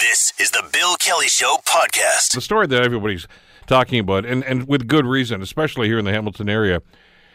[0.00, 2.32] This is the Bill Kelly Show podcast.
[2.32, 3.26] The story that everybody's
[3.66, 6.82] talking about, and, and with good reason, especially here in the Hamilton area,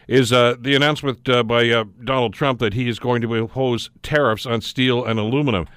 [0.08, 3.90] is uh, the announcement uh, by uh, Donald Trump that he is going to impose
[4.02, 5.68] tariffs on steel and aluminum.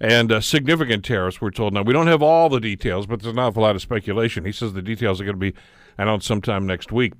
[0.00, 1.72] And uh, significant tariffs, we're told.
[1.72, 4.44] Now, we don't have all the details, but there's an awful lot of speculation.
[4.44, 5.54] He says the details are going to be
[5.96, 7.12] announced sometime next week.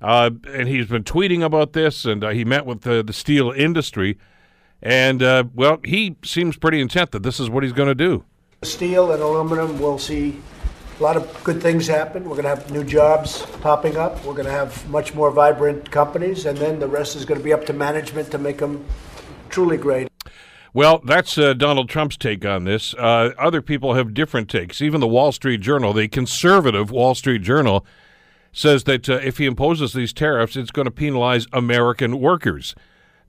[0.00, 3.50] Uh, and he's been tweeting about this, and uh, he met with the, the steel
[3.50, 4.18] industry.
[4.80, 5.20] And,
[5.52, 8.24] well, he seems pretty intent that this is what he's going to do.
[8.64, 10.40] Steel and aluminum, we'll see
[11.00, 12.22] a lot of good things happen.
[12.22, 14.24] We're going to have new jobs popping up.
[14.24, 17.44] We're going to have much more vibrant companies, and then the rest is going to
[17.44, 18.84] be up to management to make them
[19.48, 20.08] truly great.
[20.72, 22.94] Well, that's uh, Donald Trump's take on this.
[22.94, 24.80] Uh, other people have different takes.
[24.80, 27.84] Even the Wall Street Journal, the conservative Wall Street Journal,
[28.52, 32.76] says that uh, if he imposes these tariffs, it's going to penalize American workers.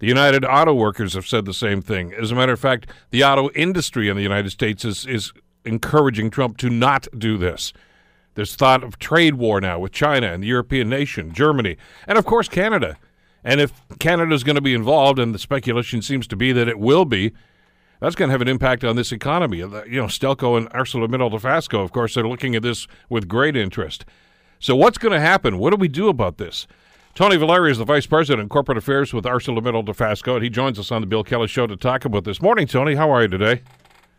[0.04, 2.14] The United Auto Workers have said the same thing.
[2.14, 5.32] As a matter of fact, the auto industry in the United States is, is
[5.64, 7.72] encouraging Trump to not do this.
[8.36, 12.26] There's thought of trade war now with China and the European nation, Germany, and of
[12.26, 12.98] course Canada.
[13.46, 16.68] And if Canada is going to be involved, and the speculation seems to be that
[16.68, 17.32] it will be,
[18.02, 19.60] that's going to have an impact on this economy.
[19.60, 24.04] You know, Stelco and ArcelorMittal Dofasco, of course, they're looking at this with great interest.
[24.60, 25.60] So, what's going to happen?
[25.60, 26.68] What do we do about this?
[27.16, 30.80] Tony Valeri is the Vice President of Corporate Affairs with ArcelorMittal Dofasco, and he joins
[30.80, 32.42] us on the Bill Kelly Show to talk about this.
[32.42, 32.96] Morning, Tony.
[32.96, 33.62] How are you today?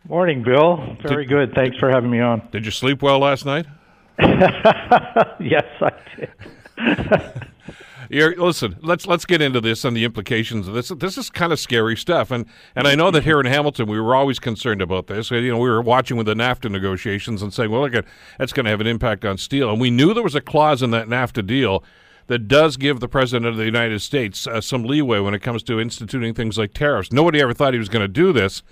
[0.07, 0.95] Morning, Bill.
[1.03, 1.53] Very did, good.
[1.53, 2.47] Thanks for having me on.
[2.53, 3.65] Did you sleep well last night?
[4.19, 7.49] yes, I did.
[8.09, 10.87] You're, listen, let's let's get into this and the implications of this.
[10.87, 12.45] This is kind of scary stuff, and
[12.77, 15.31] and I know that here in Hamilton we were always concerned about this.
[15.31, 18.05] You know, we were watching with the NAFTA negotiations and saying, well, look, at
[18.37, 20.81] that's going to have an impact on steel, and we knew there was a clause
[20.81, 21.83] in that NAFTA deal
[22.27, 25.63] that does give the president of the United States uh, some leeway when it comes
[25.63, 27.11] to instituting things like tariffs.
[27.11, 28.63] Nobody ever thought he was going to do this,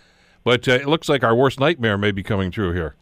[0.44, 2.96] but uh, it looks like our worst nightmare may be coming true here.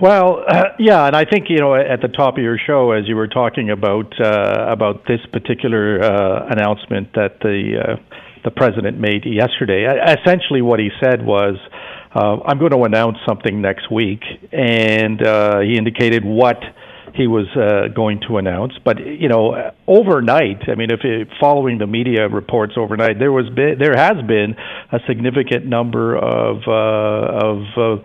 [0.00, 3.06] Well, uh, yeah, and I think you know at the top of your show, as
[3.06, 8.98] you were talking about uh, about this particular uh, announcement that the uh, the president
[8.98, 11.56] made yesterday, essentially what he said was.
[12.14, 14.20] Uh, I'm going to announce something next week,
[14.52, 16.58] and uh, he indicated what
[17.14, 18.72] he was uh, going to announce.
[18.84, 23.48] But you know, overnight, I mean, if it, following the media reports overnight, there was
[23.50, 24.54] been, there has been
[24.90, 28.02] a significant number of uh, of uh,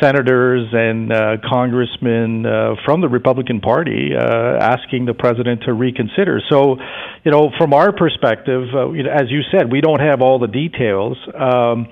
[0.00, 6.40] senators and uh, congressmen uh, from the Republican Party uh, asking the president to reconsider.
[6.48, 6.76] So,
[7.24, 10.38] you know, from our perspective, uh, you know, as you said, we don't have all
[10.38, 11.18] the details.
[11.34, 11.88] Um,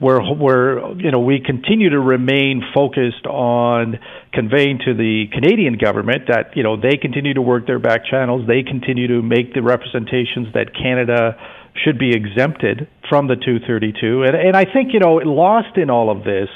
[0.00, 3.98] we're, we're, you know, we continue to remain focused on
[4.32, 8.46] conveying to the Canadian government that, you know, they continue to work their back channels.
[8.46, 11.36] They continue to make the representations that Canada
[11.84, 14.24] should be exempted from the 232.
[14.24, 16.48] And, and I think, you know, lost in all of this,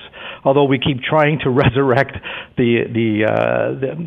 [0.44, 2.16] although we keep trying to resurrect
[2.56, 3.34] the the uh,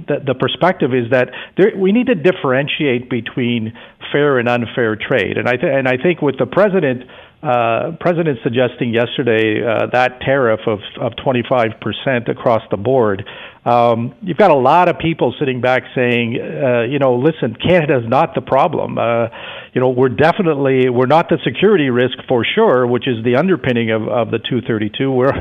[0.07, 3.73] the, the, perspective, is that there, we need to differentiate between
[4.11, 5.37] fair and unfair trade.
[5.37, 7.03] And I th- and I think with the president
[7.43, 13.23] uh, president suggesting yesterday uh, that tariff of of 25% across the board.
[13.67, 17.97] Um, you've got a lot of people sitting back saying, uh, you know, listen, Canada
[17.97, 18.97] is not the problem.
[18.97, 19.27] Uh,
[19.73, 23.91] you know, we're definitely we're not the security risk for sure, which is the underpinning
[23.91, 25.11] of, of the 232.
[25.11, 25.33] We're,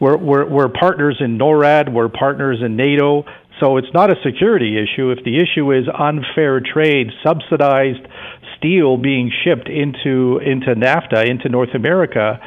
[0.00, 1.92] we're we're we're partners in NORAD.
[1.92, 3.24] We're partners in NATO.
[3.60, 5.10] So it's not a security issue.
[5.10, 8.08] If the issue is unfair trade, subsidized
[8.56, 12.40] steel being shipped into into NAFTA, into North America,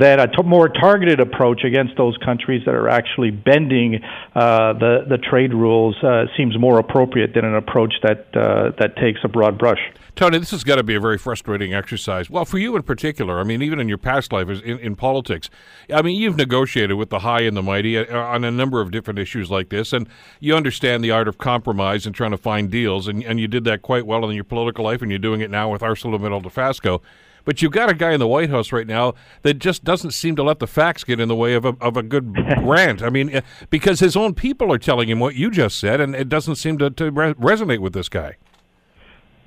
[0.00, 4.00] that a t- more targeted approach against those countries that are actually bending
[4.34, 8.96] uh, the the trade rules uh, seems more appropriate than an approach that uh, that
[8.96, 9.80] takes a broad brush.
[10.14, 12.28] Tony, this has got to be a very frustrating exercise.
[12.28, 15.48] Well, for you in particular, I mean, even in your past life in, in politics,
[15.92, 18.90] I mean, you've negotiated with the high and the mighty uh, on a number of
[18.90, 20.06] different issues like this, and
[20.38, 23.64] you understand the art of compromise and trying to find deals, and, and you did
[23.64, 27.00] that quite well in your political life, and you're doing it now with ArcelorMittal Dofasco.
[27.44, 30.36] But you've got a guy in the White House right now that just doesn't seem
[30.36, 33.02] to let the facts get in the way of a, of a good rant.
[33.02, 36.14] I mean, uh, because his own people are telling him what you just said, and
[36.14, 38.36] it doesn't seem to, to re- resonate with this guy.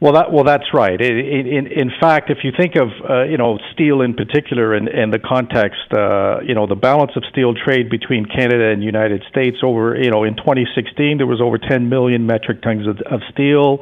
[0.01, 1.00] Well, that well, that's right.
[1.00, 4.89] In in, in fact, if you think of uh, you know steel in particular and,
[4.89, 9.24] and the context, uh, you know the balance of steel trade between Canada and United
[9.30, 13.21] States over you know in 2016 there was over 10 million metric tons of, of
[13.31, 13.80] steel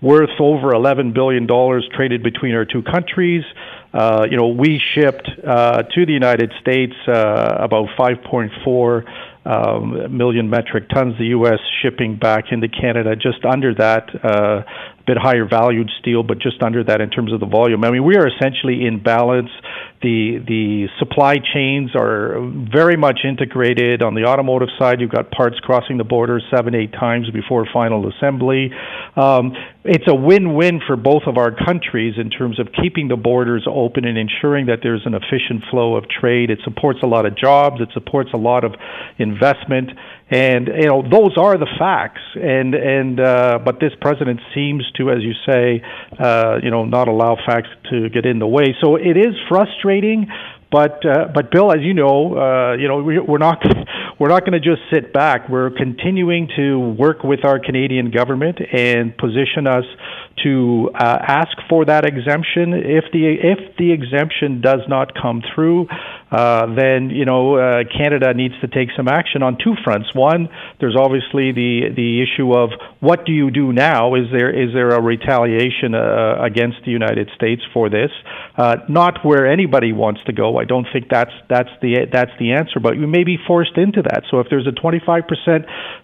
[0.00, 3.44] worth over 11 billion dollars traded between our two countries.
[3.92, 9.04] Uh, you know, we shipped uh, to the United States uh, about 5.4
[9.46, 11.16] um, million metric tons.
[11.18, 11.58] The U.S.
[11.82, 14.64] shipping back into Canada just under that.
[15.08, 17.82] Bit higher valued steel, but just under that in terms of the volume.
[17.82, 19.48] I mean, we are essentially in balance.
[20.02, 22.38] The the supply chains are
[22.70, 24.02] very much integrated.
[24.02, 28.06] On the automotive side, you've got parts crossing the border seven, eight times before final
[28.06, 28.70] assembly.
[29.16, 33.66] Um, it's a win-win for both of our countries in terms of keeping the borders
[33.66, 36.50] open and ensuring that there's an efficient flow of trade.
[36.50, 37.80] It supports a lot of jobs.
[37.80, 38.74] It supports a lot of
[39.18, 39.90] investment.
[40.30, 45.10] And you know those are the facts, and and uh, but this president seems to,
[45.10, 45.82] as you say,
[46.18, 48.76] uh, you know, not allow facts to get in the way.
[48.82, 50.26] So it is frustrating,
[50.70, 53.62] but uh, but Bill, as you know, uh, you know we, we're not
[54.18, 55.48] we're not going to just sit back.
[55.48, 59.84] We're continuing to work with our Canadian government and position us
[60.44, 62.74] to uh, ask for that exemption.
[62.74, 65.88] If the if the exemption does not come through,
[66.30, 70.14] uh, then you know uh, Canada needs to take some action on two fronts.
[70.14, 70.48] One,
[70.80, 72.70] there's obviously the the issue of
[73.00, 74.14] what do you do now?
[74.14, 78.10] Is there is there a retaliation uh, against the United States for this?
[78.56, 80.58] Uh, not where anybody wants to go.
[80.58, 84.02] I don't think that's that's the that's the answer, but you may be forced into
[84.02, 84.24] that.
[84.30, 85.24] So if there's a 25%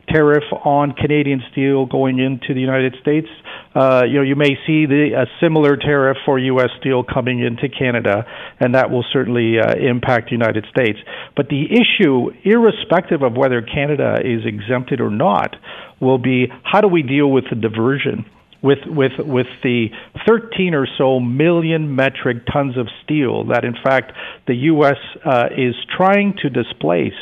[0.09, 3.29] tariff on Canadian steel going into the United States,
[3.75, 6.71] uh, you know you may see the, a similar tariff for U.S.
[6.81, 8.25] steel coming into Canada,
[8.61, 10.99] and that will certainly uh, impact the United States.
[11.37, 15.57] But the issue, irrespective of whether Canada is exempted or not,
[16.01, 18.27] will be how do we deal with the diversion?
[18.63, 19.89] With, with, with the
[20.27, 24.13] 13 or so million metric tons of steel that, in fact,
[24.47, 24.97] the U.S.
[25.23, 27.13] Uh, is trying to displace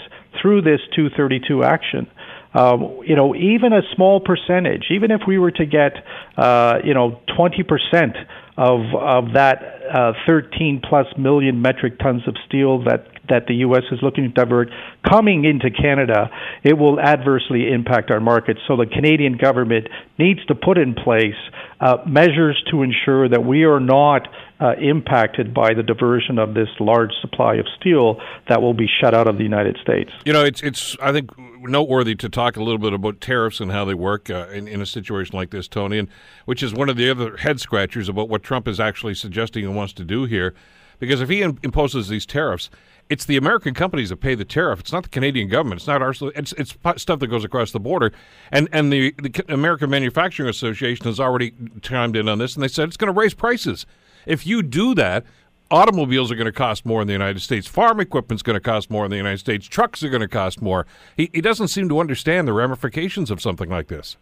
[0.41, 2.07] through this 232 action
[2.55, 6.05] um, you know, even a small percentage, even if we were to get,
[6.37, 8.27] uh, you know, 20%
[8.57, 13.85] of of that uh, 13 plus million metric tons of steel that that the U.S.
[13.93, 14.69] is looking to divert
[15.09, 16.29] coming into Canada,
[16.65, 18.61] it will adversely impact our markets.
[18.67, 19.89] So the Canadian government
[20.19, 21.39] needs to put in place
[21.81, 24.29] uh, measures to ensure that we are not
[24.61, 29.13] uh, impacted by the diversion of this large supply of steel that will be shut
[29.13, 30.11] out of the United States.
[30.25, 31.31] You know, it's it's I think
[31.63, 34.81] noteworthy to talk a little bit about tariffs and how they work uh, in, in
[34.81, 36.09] a situation like this, Tony, and
[36.45, 39.93] which is one of the other head scratchers about what Trump is actually suggesting wants
[39.95, 40.55] to do here.
[40.99, 42.71] Because if he imposes these tariffs,
[43.11, 44.81] it's the American companies that pay the tariff.
[44.81, 45.81] It's not the Canadian government.
[45.81, 46.15] It's not our.
[46.35, 48.13] It's it's stuff that goes across the border,
[48.51, 51.53] and and the, the American Manufacturing Association has already
[51.83, 53.85] chimed in on this, and they said it's going to raise prices.
[54.25, 55.25] If you do that,
[55.71, 57.67] automobiles are going to cost more in the United States.
[57.67, 59.67] Farm equipment's going to cost more in the United States.
[59.67, 60.87] Trucks are going to cost more.
[61.17, 64.17] He, he doesn't seem to understand the ramifications of something like this.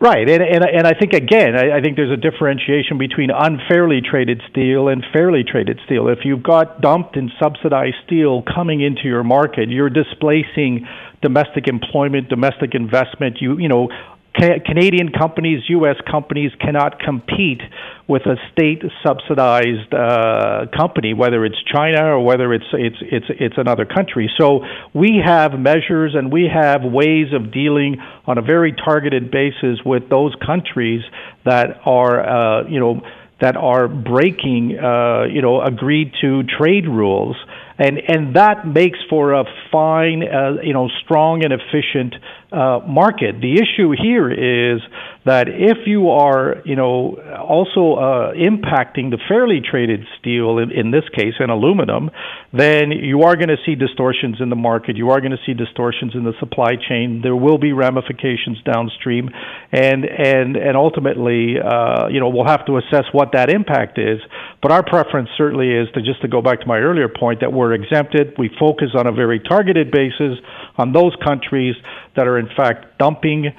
[0.00, 4.00] Right, and and, and I think again, I, I think there's a differentiation between unfairly
[4.02, 6.08] traded steel and fairly traded steel.
[6.08, 10.86] If you've got dumped and subsidized steel coming into your market, you're displacing
[11.22, 13.38] domestic employment, domestic investment.
[13.40, 13.88] You you know
[14.34, 15.96] Canadian companies, U.S.
[16.10, 17.62] companies cannot compete
[18.08, 23.84] with a state-subsidized uh, company, whether it's China or whether it's it's it's it's another
[23.84, 24.28] country.
[24.36, 29.78] So we have measures and we have ways of dealing on a very targeted basis
[29.86, 31.02] with those countries
[31.44, 33.02] that are uh, you know
[33.40, 37.36] that are breaking uh, you know agreed to trade rules
[37.78, 42.14] and and that makes for a fine, uh, you know, strong and efficient
[42.54, 43.40] uh, market.
[43.40, 44.80] The issue here is
[45.24, 50.90] that if you are, you know, also uh, impacting the fairly traded steel, in, in,
[50.90, 52.10] this case, and aluminum,
[52.52, 54.96] then you are going to see distortions in the market.
[54.96, 57.20] You are going to see distortions in the supply chain.
[57.22, 59.30] There will be ramifications downstream,
[59.72, 64.20] and and and ultimately, uh, you know, we'll have to assess what that impact is.
[64.60, 67.52] But our preference certainly is to just to go back to my earlier point that
[67.52, 68.34] we're exempted.
[68.38, 70.36] We focus on a very targeted basis
[70.76, 71.76] on those countries
[72.16, 73.52] that are in fact dumping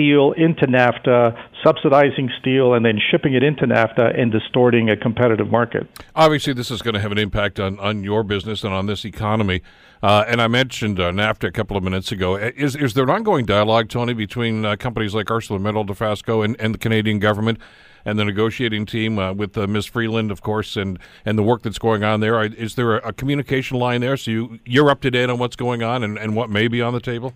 [0.00, 5.50] steel into NAFTA, subsidizing steel, and then shipping it into NAFTA and distorting a competitive
[5.50, 5.86] market.
[6.16, 9.04] Obviously, this is going to have an impact on, on your business and on this
[9.04, 9.60] economy.
[10.02, 12.36] Uh, and I mentioned uh, NAFTA a couple of minutes ago.
[12.36, 16.74] Is is there an ongoing dialogue, Tony, between uh, companies like ArcelorMittal, Dofasco, and, and
[16.74, 17.58] the Canadian government?
[18.02, 19.84] and the negotiating team uh, with uh, Ms.
[19.84, 22.42] Freeland, of course, and, and the work that's going on there.
[22.42, 25.54] Is there a, a, communication line there so you, you're up to date on what's
[25.54, 27.34] going on and, and what may be on the table?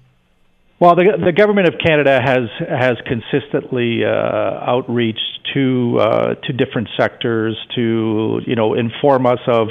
[0.80, 6.88] Well, the, the government of Canada has has consistently uh, outreached to uh, to different
[6.98, 9.68] sectors to you know inform us of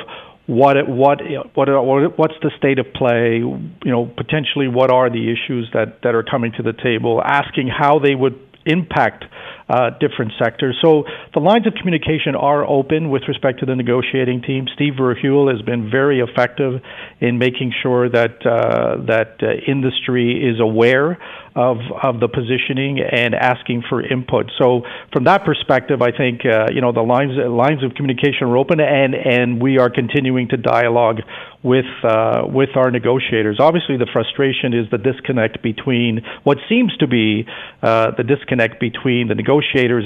[0.47, 1.19] what it, what
[1.55, 6.15] what what's the state of play you know potentially what are the issues that that
[6.15, 9.25] are coming to the table asking how they would impact
[9.69, 10.77] uh, different sectors.
[10.81, 14.67] So the lines of communication are open with respect to the negotiating team.
[14.75, 16.81] Steve Verheul has been very effective
[17.19, 21.17] in making sure that uh, that uh, industry is aware
[21.55, 24.51] of of the positioning and asking for input.
[24.57, 28.57] So from that perspective, I think uh, you know the lines lines of communication are
[28.57, 31.21] open, and and we are continuing to dialogue
[31.63, 33.57] with uh, with our negotiators.
[33.59, 37.45] Obviously, the frustration is the disconnect between what seems to be
[37.81, 39.52] uh, the disconnect between the negotiators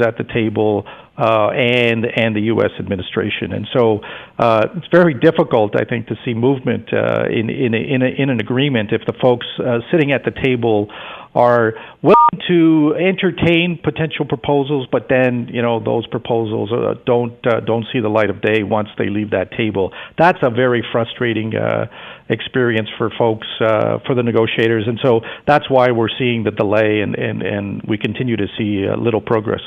[0.05, 0.85] at the table
[1.17, 2.71] uh, and and the U.S.
[2.79, 3.51] administration.
[3.51, 4.01] And so
[4.37, 8.21] uh, it's very difficult, I think, to see movement uh, in in a, in, a,
[8.23, 10.89] in an agreement if the folks uh, sitting at the table
[11.35, 17.59] are willing to entertain potential proposals, but then you know those proposals uh, don't uh,
[17.61, 19.91] don't see the light of day once they leave that table.
[20.17, 21.85] That's a very frustrating uh,
[22.29, 27.01] experience for folks uh, for the negotiators, and so that's why we're seeing the delay,
[27.01, 29.61] and and, and we continue to see little progress.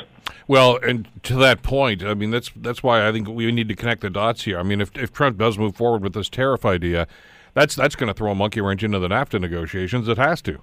[0.47, 3.75] Well, and to that point, I mean that's that's why I think we need to
[3.75, 4.59] connect the dots here.
[4.59, 7.07] I mean, if if Trump does move forward with this tariff idea,
[7.53, 10.07] that's that's going to throw a monkey wrench into the NAFTA negotiations.
[10.07, 10.59] It has to.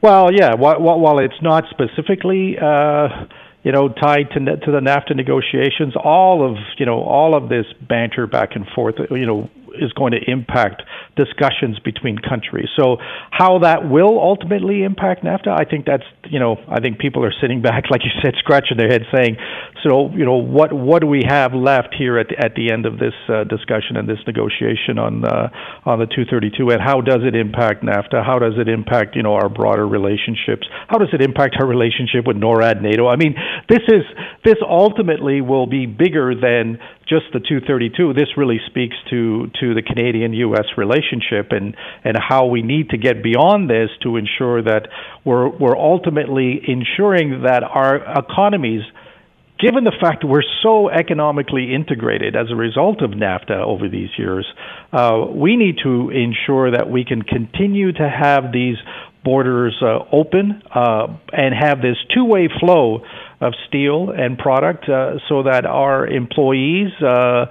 [0.00, 0.54] Well, yeah.
[0.54, 3.08] While, while it's not specifically, uh,
[3.64, 7.66] you know, tied to to the NAFTA negotiations, all of you know all of this
[7.88, 10.82] banter back and forth, you know, is going to impact
[11.16, 12.68] discussions between countries.
[12.78, 12.98] So
[13.30, 17.32] how that will ultimately impact NAFTA, I think that's you know I think people are
[17.40, 19.36] sitting back, like you said, scratching their head, saying,
[19.82, 22.86] so you know what what do we have left here at the, at the end
[22.86, 25.48] of this uh, discussion and this negotiation on uh,
[25.84, 28.24] on the 232, and how does it impact NAFTA?
[28.24, 30.66] How does it impact you know our broader relationships?
[30.88, 33.08] How does it impact our relationship with NORAD, NATO?
[33.08, 33.34] I mean,
[33.68, 34.04] this is
[34.44, 36.78] this ultimately will be bigger than
[37.08, 38.12] just the 232.
[38.12, 40.66] This really speaks to to the Canadian-U.S.
[40.76, 41.74] relationship and
[42.04, 44.88] and how we need to get beyond this to ensure that
[45.24, 48.82] we're we're ultimately ensuring that our economies
[49.58, 54.46] given the fact we're so economically integrated as a result of NAFTA over these years,
[54.92, 58.76] uh, we need to ensure that we can continue to have these
[59.24, 63.02] borders uh, open uh, and have this two-way flow
[63.40, 67.46] of steel and product uh, so that our employees, uh,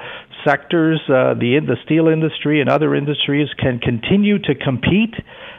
[0.46, 5.16] sectors, uh, the, the steel industry and other industries can continue to compete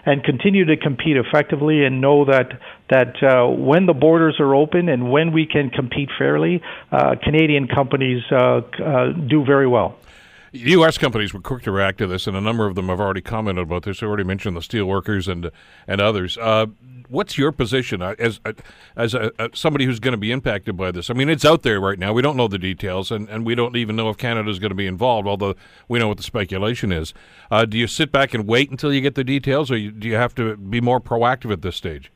[0.07, 2.53] and continue to compete effectively and know that
[2.89, 7.69] that uh, when the borders are open and when we can compete fairly, uh, Canadian
[7.69, 9.99] companies uh, uh do very well.
[10.53, 10.97] U.S.
[10.97, 13.63] companies were quick to react to this, and a number of them have already commented
[13.63, 14.03] about this.
[14.03, 15.51] I already mentioned the steelworkers and
[15.87, 16.39] and others.
[16.39, 16.67] Uh,
[17.09, 18.53] what's your position uh, as uh,
[18.97, 21.11] as a, a, somebody who's going to be impacted by this?
[21.11, 22.13] I mean, it's out there right now.
[22.13, 24.71] We don't know the details, and, and we don't even know if Canada is going
[24.71, 25.29] to be involved.
[25.29, 25.55] Although
[25.87, 27.13] we know what the speculation is.
[27.51, 30.15] Uh, do you sit back and wait until you get the details, or do you
[30.15, 32.11] have to be more proactive at this stage?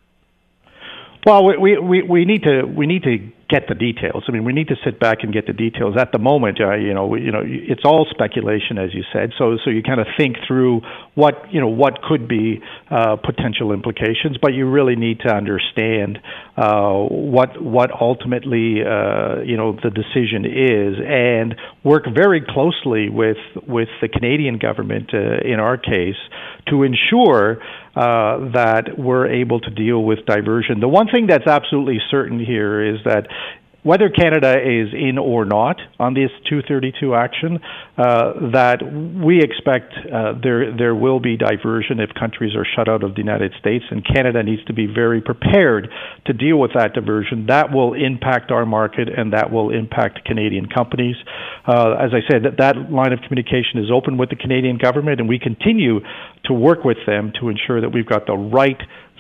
[1.25, 3.19] Well, we, we, we need to we need to
[3.53, 4.25] get the details.
[4.27, 5.95] I mean, we need to sit back and get the details.
[6.01, 9.33] At the moment, uh, you know, we, you know, it's all speculation, as you said.
[9.37, 10.81] So, so you kind of think through
[11.15, 16.19] what you know what could be uh, potential implications, but you really need to understand
[16.57, 21.55] uh, what what ultimately uh, you know the decision is, and
[21.85, 23.37] work very closely with
[23.69, 26.17] with the Canadian government uh, in our case
[26.69, 27.59] to ensure
[27.95, 30.81] uh, that we're able to deal with diversion.
[30.81, 33.27] The one thing that's absolutely certain here is that
[33.83, 37.59] whether Canada is in or not on this 232 action,
[37.99, 43.03] uh, that we expect uh, there there will be diversion if countries are shut out
[43.03, 45.89] of the United States, and Canada needs to be very prepared
[46.27, 47.47] to deal with that diversion.
[47.49, 51.17] That will impact our market, and that will impact Canadian companies.
[51.67, 55.19] Uh, as I said, that, that line of communication is open with the Canadian government,
[55.19, 56.01] and we continue
[56.45, 58.79] to work with them to ensure that we've got the right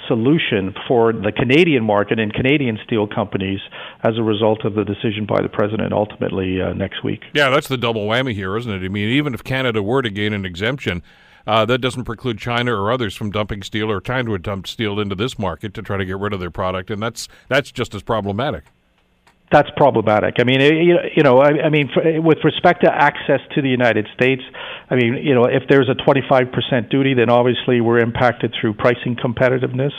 [0.08, 3.60] solution for the Canadian market and Canadian steel companies
[4.02, 7.22] as a result of the decision by the president ultimately uh, next week.
[7.34, 8.84] Yeah, that's the double whammy here, isn't it?
[8.84, 11.02] I mean, even if Canada were to gain an exemption,
[11.46, 15.00] uh, that doesn't preclude China or others from dumping steel or trying to dump steel
[15.00, 17.94] into this market to try to get rid of their product, and that's that's just
[17.94, 18.64] as problematic
[19.52, 20.36] that's problematic.
[20.38, 21.90] I mean, you know, I, mean,
[22.24, 24.42] with respect to access to the United States,
[24.90, 29.16] I mean, you know, if there's a 25% duty, then obviously we're impacted through pricing
[29.16, 29.92] competitiveness.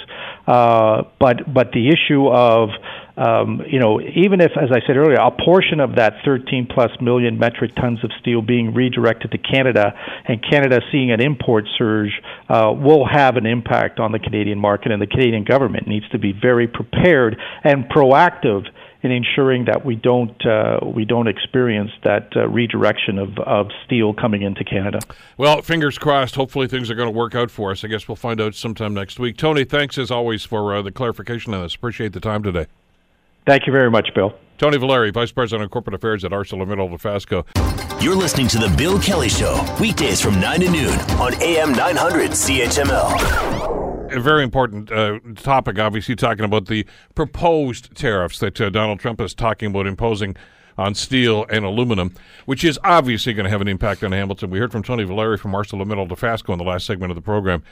[0.47, 2.69] Uh, but but the issue of
[3.15, 6.89] um, you know, even if, as I said earlier, a portion of that 13 plus
[6.99, 9.93] million metric tons of steel being redirected to Canada
[10.27, 12.09] and Canada seeing an import surge
[12.49, 16.17] uh, will have an impact on the Canadian market, and the Canadian government needs to
[16.17, 18.65] be very prepared and proactive
[19.03, 24.13] in ensuring that we don't uh, we don't experience that uh, redirection of, of steel
[24.13, 24.99] coming into Canada.
[25.37, 26.35] Well, fingers crossed.
[26.35, 27.83] Hopefully, things are going to work out for us.
[27.83, 29.37] I guess we'll find out sometime next week.
[29.37, 31.75] Tony, thanks as always for uh, the clarification on this.
[31.75, 32.65] Appreciate the time today.
[33.45, 34.33] Thank you very much, Bill.
[34.57, 38.01] Tony Valeri, Vice President of Corporate Affairs at ArcelorMittal Dofasco.
[38.01, 42.31] You're listening to The Bill Kelly Show, weekdays from 9 to noon on AM 900
[42.31, 43.82] CHML.
[44.13, 49.19] A very important uh, topic, obviously, talking about the proposed tariffs that uh, Donald Trump
[49.19, 50.35] is talking about imposing
[50.77, 52.13] on steel and aluminum,
[52.45, 54.49] which is obviously going to have an impact on Hamilton.
[54.49, 57.63] We heard from Tony Valeri from ArcelorMittal Dofasco in the last segment of the program.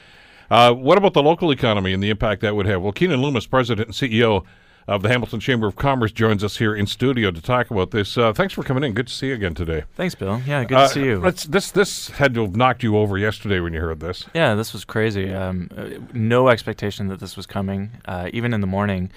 [0.50, 2.82] Uh, what about the local economy and the impact that would have?
[2.82, 4.44] Well, Keenan Loomis, President and CEO
[4.88, 8.18] of the Hamilton Chamber of Commerce joins us here in studio to talk about this.
[8.18, 8.92] Uh, thanks for coming in.
[8.92, 9.84] Good to see you again today.
[9.94, 10.40] Thanks, Bill.
[10.46, 11.30] Yeah, good uh, to see you.
[11.48, 14.26] this this had to have knocked you over yesterday when you heard this.
[14.34, 15.32] Yeah, this was crazy.
[15.32, 19.10] Um, uh, no expectation that this was coming, uh, even in the morning.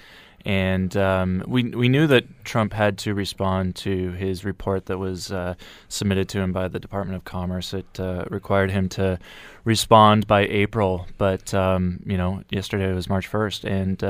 [0.45, 5.31] And um, we we knew that Trump had to respond to his report that was
[5.31, 5.55] uh,
[5.88, 7.74] submitted to him by the Department of Commerce.
[7.74, 9.17] It uh, required him to
[9.63, 14.03] respond by April, but um, you know, yesterday was March first, and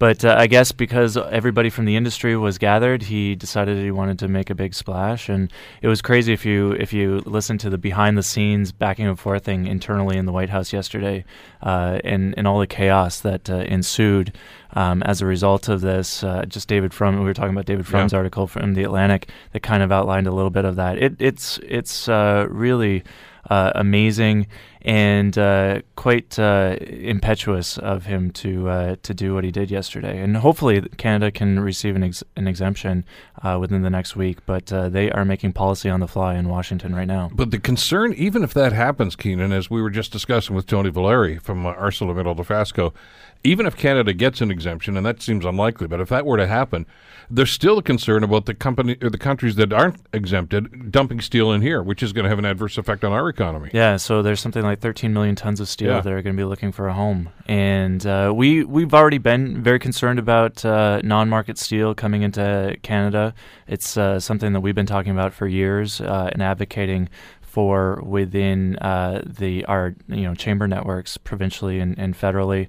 [0.00, 4.18] but uh, I guess because everybody from the industry was gathered, he decided he wanted
[4.18, 5.52] to make a big splash, and
[5.82, 9.18] it was crazy if you if you listen to the behind the scenes backing and
[9.18, 11.24] forth forthing internally in the White House yesterday,
[11.62, 14.32] uh, and and all the chaos that uh, ensued
[14.72, 16.24] um, as a result of this.
[16.24, 18.18] Uh, just David Frum, we were talking about David Frum's yeah.
[18.18, 20.98] article from the Atlantic that kind of outlined a little bit of that.
[20.98, 23.04] It, it's it's uh, really
[23.50, 24.46] uh, amazing
[24.82, 30.18] and uh, quite uh, impetuous of him to uh, to do what he did yesterday.
[30.20, 33.04] And hopefully, Canada can receive an, ex- an exemption
[33.42, 34.38] uh, within the next week.
[34.46, 37.30] But they are making policy on the fly in Washington right now.
[37.34, 40.90] But the concern, even if that happens, Keenan, as we were just discussing with Tony
[40.90, 42.94] Valeri from uh, ArcelorMittal Dofasco,
[43.42, 46.46] even if Canada gets an exemption, and that seems unlikely, but if that were to
[46.46, 46.86] happen,
[47.30, 51.52] there's still a concern about the company or the countries that aren't exempted dumping steel
[51.52, 53.70] in here, which is going to have an adverse effect on our economy.
[53.72, 56.00] Yeah, so there's something like 13 million tons of steel yeah.
[56.00, 59.62] that are going to be looking for a home, and uh, we we've already been
[59.62, 63.32] very concerned about uh, non-market steel coming into Canada.
[63.66, 67.08] It's uh, something that we've been talking about for years uh, and advocating
[67.50, 72.68] for within uh, the our you know chamber networks provincially and, and federally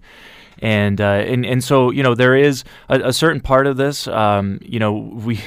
[0.62, 4.08] and uh, and and so you know there is a, a certain part of this.
[4.08, 5.40] Um, you know we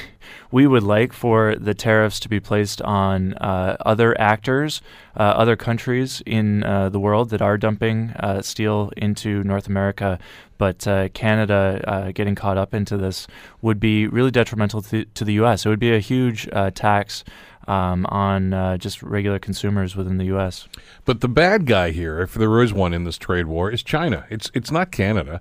[0.51, 4.83] we would like for the tariffs to be placed on uh, other actors,
[5.17, 10.19] uh, other countries in uh, the world that are dumping uh, steel into North America.
[10.57, 13.27] But uh, Canada getting caught up into this
[13.61, 15.67] would be really detrimental to, to the U.S.
[15.67, 17.25] It would be a huge tax
[17.67, 20.69] um, on uh, just regular consumers within the U.S.
[21.05, 24.27] But the bad guy here, if there is one in this trade war, is China.
[24.31, 25.41] It's it's not Canada.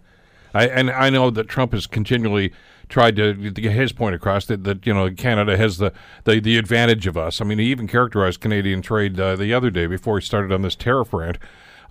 [0.53, 2.53] I, and I know that Trump has continually
[2.87, 5.91] tried to, get his point across that, that you know Canada has the,
[6.25, 7.41] the, the advantage of us.
[7.41, 10.61] I mean, he even characterized Canadian trade uh, the other day before he started on
[10.61, 11.39] this tariff rant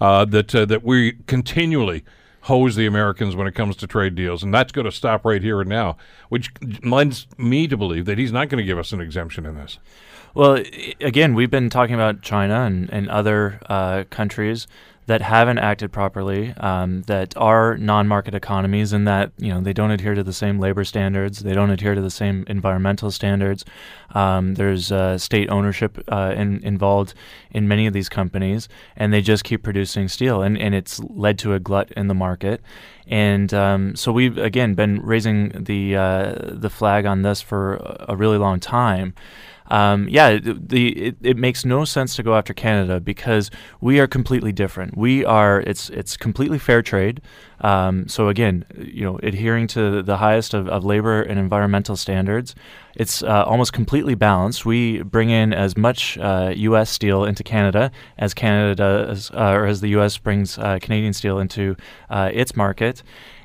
[0.01, 2.05] uh, that uh, that we continually
[2.43, 5.43] hose the Americans when it comes to trade deals, and that's going to stop right
[5.43, 5.97] here and now,
[6.29, 6.51] which
[6.83, 9.79] lends me to believe that he's not going to give us an exemption in this.
[10.35, 10.63] Well,
[11.01, 14.67] again, we've been talking about China and, and other uh, countries
[15.07, 19.91] that haven't acted properly, um, that are non-market economies, and that you know they don't
[19.91, 23.65] adhere to the same labor standards, they don't adhere to the same environmental standards.
[24.15, 27.15] Um, there's uh, state ownership uh, in, involved
[27.51, 31.39] in many of these companies, and they just keep producing steel, and, and it's led
[31.41, 32.63] to a glut in the market.
[33.09, 37.75] And um, so we've again been raising the uh, the flag on this for
[38.09, 39.15] a really long time
[39.73, 44.07] um, yeah, the it, it, makes no sense to go after Canada because we are
[44.07, 44.99] completely different.
[44.99, 47.23] We are it's it's completely fair trade.
[47.63, 52.55] Um, so again, you know, adhering to the highest of, of labor and environmental standards,
[52.97, 54.67] it's uh, almost completely balanced.
[54.67, 56.91] We bring in as much uh, U.S.
[56.91, 60.19] steel into Canada as Canada does, uh, or as the U.S.
[60.19, 61.77] brings uh, Canadian steel into
[62.11, 63.03] uh, its market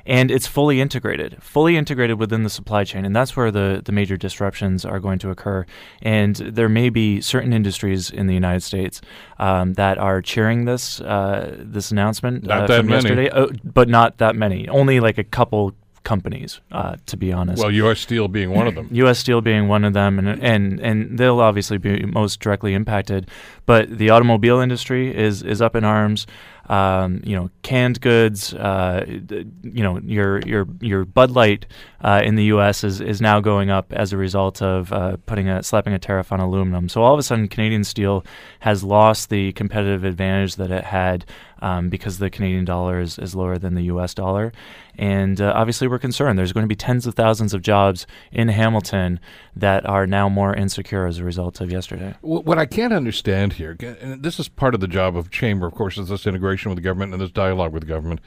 [0.08, 3.92] and it's fully integrated, fully integrated within the supply chain, and that's where the the
[3.92, 5.66] major disruptions are going to occur.
[6.00, 9.02] And there may be certain industries in the United States
[9.38, 14.34] um, that are cheering this uh, this announcement uh, from yesterday, uh, but not that
[14.34, 14.66] many.
[14.68, 17.60] Only like a couple companies, uh, to be honest.
[17.60, 18.00] Well, U.S.
[18.00, 18.88] Steel being one of them.
[18.92, 19.18] U.S.
[19.18, 23.28] Steel being one of them, and and and they'll obviously be most directly impacted.
[23.66, 26.26] But the automobile industry is is up in arms.
[26.68, 28.54] Um, you know, canned goods.
[28.54, 31.66] Uh, you know, your your your Bud Light
[32.02, 32.84] uh, in the U.S.
[32.84, 36.30] is is now going up as a result of uh, putting a slapping a tariff
[36.30, 36.88] on aluminum.
[36.88, 38.24] So all of a sudden, Canadian steel
[38.60, 41.24] has lost the competitive advantage that it had
[41.60, 44.14] um, because the Canadian dollar is, is lower than the U.S.
[44.14, 44.52] dollar.
[44.96, 46.38] And uh, obviously, we're concerned.
[46.38, 49.20] There's going to be tens of thousands of jobs in Hamilton
[49.54, 52.14] that are now more insecure as a result of yesterday.
[52.20, 55.74] What I can't understand here, and this is part of the job of Chamber, of
[55.74, 58.20] course, is this integration with the government and this dialogue with the government.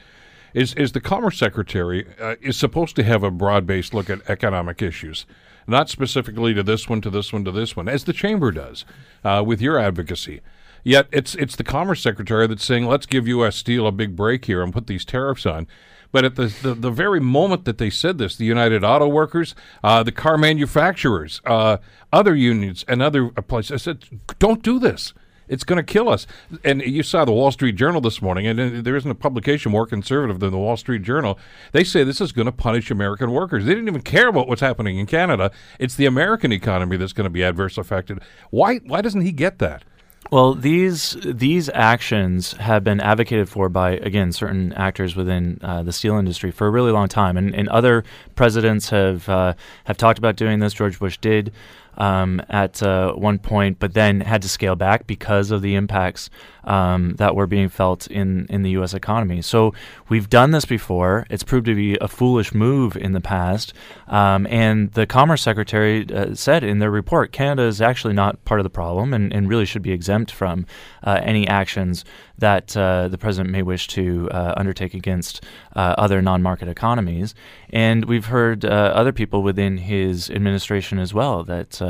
[0.53, 4.29] Is, is the Commerce Secretary uh, is supposed to have a broad based look at
[4.29, 5.25] economic issues,
[5.65, 8.83] not specifically to this one, to this one, to this one, as the Chamber does
[9.23, 10.41] uh, with your advocacy.
[10.83, 13.55] Yet it's it's the Commerce Secretary that's saying, let's give U.S.
[13.55, 15.67] Steel a big break here and put these tariffs on.
[16.11, 19.55] But at the, the, the very moment that they said this, the United Auto Workers,
[19.83, 21.77] uh, the car manufacturers, uh,
[22.11, 24.03] other unions, and other places said,
[24.37, 25.13] don't do this.
[25.51, 26.25] It's going to kill us.
[26.63, 29.85] And you saw the Wall Street Journal this morning, and there isn't a publication more
[29.85, 31.37] conservative than the Wall Street Journal.
[31.73, 33.65] They say this is going to punish American workers.
[33.65, 35.51] They didn't even care about what's happening in Canada.
[35.77, 38.21] It's the American economy that's going to be adversely affected.
[38.49, 38.77] Why?
[38.77, 39.83] Why doesn't he get that?
[40.31, 45.91] Well, these these actions have been advocated for by again certain actors within uh, the
[45.91, 50.19] steel industry for a really long time, and, and other presidents have uh, have talked
[50.19, 50.73] about doing this.
[50.73, 51.51] George Bush did
[51.97, 56.29] um, at uh, one point, but then had to scale back because of the impacts
[56.63, 58.93] um, that were being felt in, in the U.S.
[58.93, 59.41] economy.
[59.41, 59.73] So
[60.09, 61.25] we've done this before.
[61.29, 63.73] It's proved to be a foolish move in the past.
[64.07, 68.59] Um, and the Commerce Secretary uh, said in their report Canada is actually not part
[68.59, 70.65] of the problem and, and really should be exempt from
[71.03, 72.05] uh, any actions
[72.41, 75.43] that uh, the president may wish to uh, undertake against
[75.75, 77.33] uh, other non market economies.
[77.69, 81.81] And we've heard uh, other people within his administration as well that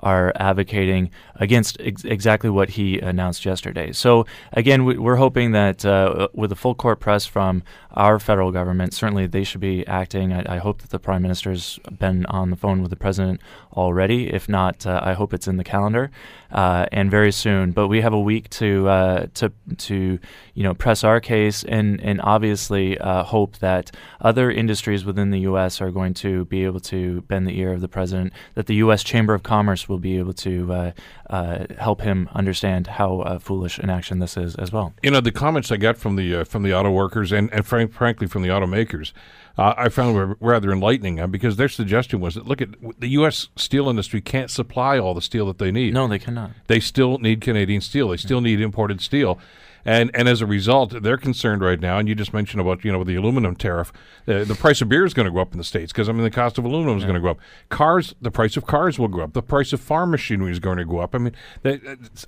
[0.00, 3.92] are advocating against ex- exactly what he announced yesterday.
[3.92, 7.62] So, again, we, are hoping that uh, with a full court press from
[7.92, 10.32] our federal government, certainly they should be acting.
[10.32, 13.40] I, I, hope that the prime minister's been on the phone with the president
[13.76, 14.32] already.
[14.32, 16.10] If not, uh, I hope it's in the calendar
[16.50, 17.72] uh, and very soon.
[17.72, 20.18] But we have a week to uh, to to
[20.54, 25.40] you know press our case and and obviously uh, hope that other industries within the
[25.40, 25.80] U.S.
[25.80, 28.32] are going to be able to bend the ear of the president.
[28.54, 29.02] That the U.S.
[29.02, 30.92] Chamber of Commerce will be able to
[31.30, 34.94] uh, uh, help him understand how foolish an action this is as well.
[35.02, 37.92] You know the comments I got from the from the auto workers and and frank,
[37.92, 39.12] frankly from the automakers,
[39.56, 43.08] uh, I found were rather enlightening uh, because their suggestion was that look at the
[43.08, 43.48] U.S.
[43.56, 45.94] steel industry can't supply all the steel that they need.
[45.94, 46.50] No, they cannot.
[46.66, 48.08] They still need Canadian steel.
[48.08, 49.38] They still need imported steel.
[49.84, 51.98] And, and as a result, they're concerned right now.
[51.98, 53.92] And you just mentioned about you know the aluminum tariff,
[54.26, 56.12] uh, the price of beer is going to go up in the states because I
[56.12, 57.08] mean the cost of aluminum is yeah.
[57.08, 57.38] going to go up.
[57.68, 59.32] Cars, the price of cars will go up.
[59.32, 61.14] The price of farm machinery is going to go up.
[61.14, 61.80] I mean, they,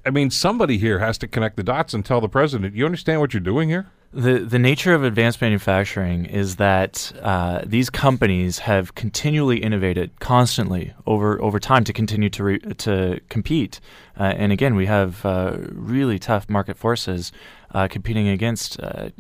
[0.05, 3.21] I mean somebody here has to connect the dots and tell the president, you understand
[3.21, 3.87] what you're doing here?
[4.13, 10.95] The the nature of advanced manufacturing is that uh, these companies have continually innovated constantly
[11.07, 13.81] over over time to continue to re- to compete.
[14.19, 17.33] Uh, and again, we have uh, really tough market forces
[17.75, 19.11] uh, competing against uh,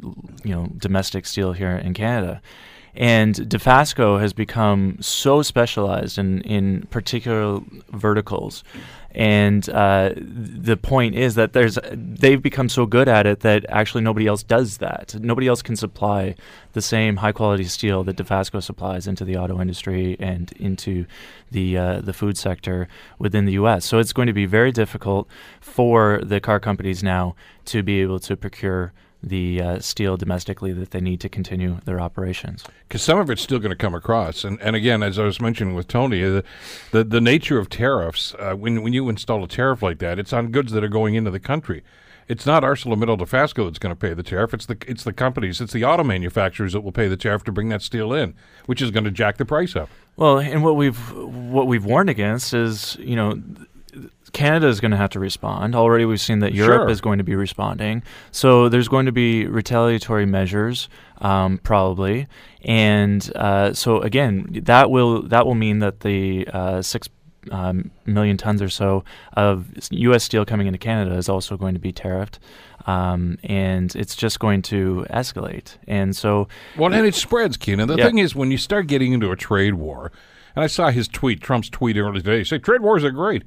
[0.44, 2.40] you know domestic steel here in Canada.
[2.96, 7.60] And Dofasco has become so specialized in, in particular
[7.92, 8.64] verticals
[9.16, 14.02] and uh, the point is that there's they've become so good at it that actually
[14.02, 15.14] nobody else does that.
[15.18, 16.34] Nobody else can supply
[16.74, 21.06] the same high quality steel that Dofasco supplies into the auto industry and into
[21.50, 23.86] the uh, the food sector within the U.S.
[23.86, 25.28] So it's going to be very difficult
[25.62, 28.92] for the car companies now to be able to procure
[29.26, 32.64] the uh, steel domestically that they need to continue their operations.
[32.86, 35.40] Because some of it's still going to come across, and and again, as I was
[35.40, 36.44] mentioning with Tony, the
[36.92, 38.34] the, the nature of tariffs.
[38.38, 41.16] Uh, when when you install a tariff like that, it's on goods that are going
[41.16, 41.82] into the country.
[42.28, 44.54] It's not ArcelorMittal Dofasco that's going to pay the tariff.
[44.54, 47.52] It's the it's the companies, it's the auto manufacturers that will pay the tariff to
[47.52, 48.34] bring that steel in,
[48.66, 49.90] which is going to jack the price up.
[50.16, 53.40] Well, and what we've what we've warned against is you know
[54.32, 55.74] Canada is going to have to respond.
[55.74, 56.90] Already, we've seen that Europe sure.
[56.90, 58.02] is going to be responding.
[58.32, 60.88] So there's going to be retaliatory measures,
[61.22, 62.26] um, probably,
[62.62, 67.08] and uh, so again, that will that will mean that the uh, six
[67.50, 69.04] um, million tons or so
[69.34, 70.24] of U.S.
[70.24, 72.38] steel coming into Canada is also going to be tariffed.
[72.86, 75.76] Um, and it's just going to escalate.
[75.88, 77.88] And so, well, and it spreads, Keenan.
[77.88, 78.06] The yeah.
[78.06, 80.12] thing is, when you start getting into a trade war,
[80.54, 83.42] and I saw his tweet, Trump's tweet earlier today, say trade wars are great.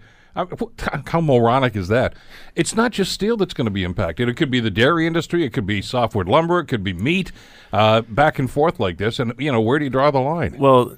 [1.08, 2.13] How moronic is that?
[2.56, 4.30] It's not just steel that's going to be impacted.
[4.30, 5.43] It could be the dairy industry.
[5.43, 6.60] It could be softwood lumber.
[6.60, 7.32] It could be meat.
[7.71, 9.19] Uh, back and forth like this.
[9.19, 10.58] And you know, where do you draw the line?
[10.58, 10.95] Well,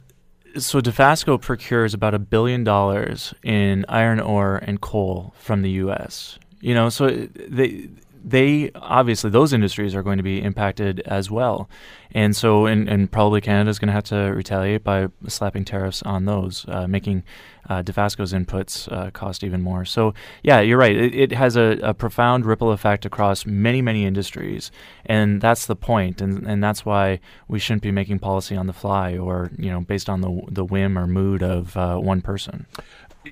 [0.57, 6.37] so Dofasco procures about a billion dollars in iron ore and coal from the U.S.
[6.59, 7.89] You know, so they
[8.23, 11.69] they obviously those industries are going to be impacted as well,
[12.11, 16.03] and so and, and probably Canada is going to have to retaliate by slapping tariffs
[16.03, 17.23] on those, uh, making
[17.69, 19.85] uh, Dofasco's inputs uh, cost even more.
[19.85, 20.95] So yeah, you're right.
[20.95, 24.71] It, it has a, a, profound ripple effect across many many industries,
[25.05, 28.73] and that's the point, and and that's why we shouldn't be making policy on the
[28.73, 32.65] fly or you know based on the the whim or mood of uh, one person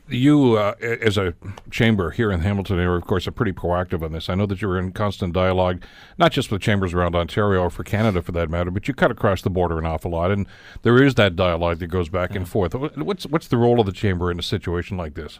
[0.07, 1.33] you, uh, as a
[1.71, 4.29] chamber here in Hamilton, are of course are pretty proactive on this.
[4.29, 5.83] I know that you're in constant dialogue,
[6.17, 9.11] not just with chambers around Ontario or for Canada for that matter, but you cut
[9.11, 10.47] across the border an awful lot, and
[10.83, 12.73] there is that dialogue that goes back and forth.
[12.75, 15.39] What's what's the role of the chamber in a situation like this?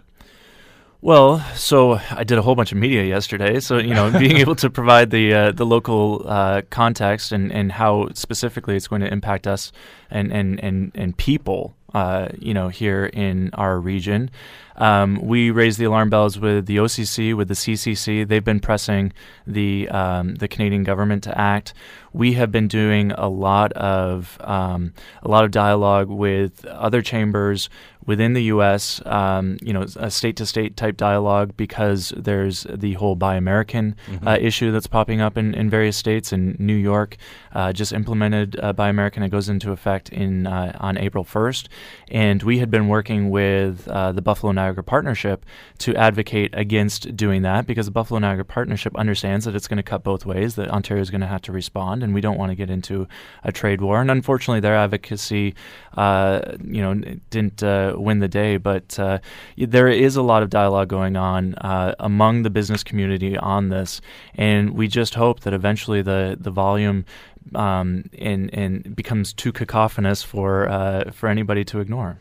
[1.02, 3.60] Well, so I did a whole bunch of media yesterday.
[3.62, 7.72] So you know, being able to provide the uh, the local uh, context and, and
[7.72, 9.72] how specifically it's going to impact us
[10.10, 14.30] and and and, and people uh, you know, here in our region.
[14.80, 18.28] Um, we raised the alarm bells with the OCC, with the CCC.
[18.28, 19.14] They've been pressing
[19.46, 21.74] the um, the Canadian government to act.
[22.12, 27.70] We have been doing a lot of um, a lot of dialogue with other chambers
[28.10, 29.02] within the U.S.
[29.06, 34.28] Um, you know, a state-to-state type dialogue because there's the whole Buy American mm-hmm.
[34.28, 36.34] uh, issue that's popping up in, in various states.
[36.34, 37.18] In New York,
[37.54, 39.22] uh, just implemented uh, Buy American.
[39.22, 41.68] It goes into effect in uh, on April 1st,
[42.08, 45.46] and we had been working with uh, the Buffalo Niagara Partnership
[45.80, 49.84] to advocate against doing that because the Buffalo Niagara Partnership understands that it's going to
[49.84, 50.56] cut both ways.
[50.56, 53.08] That Ontario is going to have to respond, and we don't want to get into
[53.44, 54.02] a trade war.
[54.02, 55.56] And unfortunately, their advocacy,
[55.98, 56.96] uh, you know,
[57.30, 57.62] didn't
[58.00, 58.58] win the day.
[58.58, 59.20] But uh,
[59.58, 64.02] there is a lot of dialogue going on uh, among the business community on this,
[64.36, 67.06] and we just hope that eventually the the volume
[67.56, 72.20] um, and and becomes too cacophonous for uh, for anybody to ignore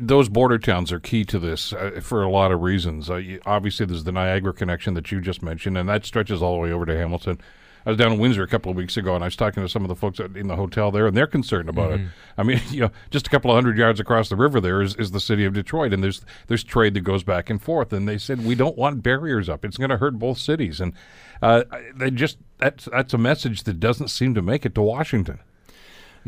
[0.00, 3.10] those border towns are key to this uh, for a lot of reasons.
[3.10, 6.60] Uh, obviously, there's the Niagara connection that you just mentioned, and that stretches all the
[6.60, 7.38] way over to Hamilton.
[7.86, 9.68] I was down in Windsor a couple of weeks ago, and I was talking to
[9.68, 12.06] some of the folks in the hotel there, and they're concerned about mm-hmm.
[12.06, 12.12] it.
[12.36, 14.96] I mean, you know, just a couple of hundred yards across the river there is,
[14.96, 17.92] is the city of Detroit, and there's there's trade that goes back and forth.
[17.92, 20.80] And they said we don't want barriers up; it's going to hurt both cities.
[20.80, 20.94] And
[21.40, 21.62] uh,
[21.94, 25.38] they just that's that's a message that doesn't seem to make it to Washington.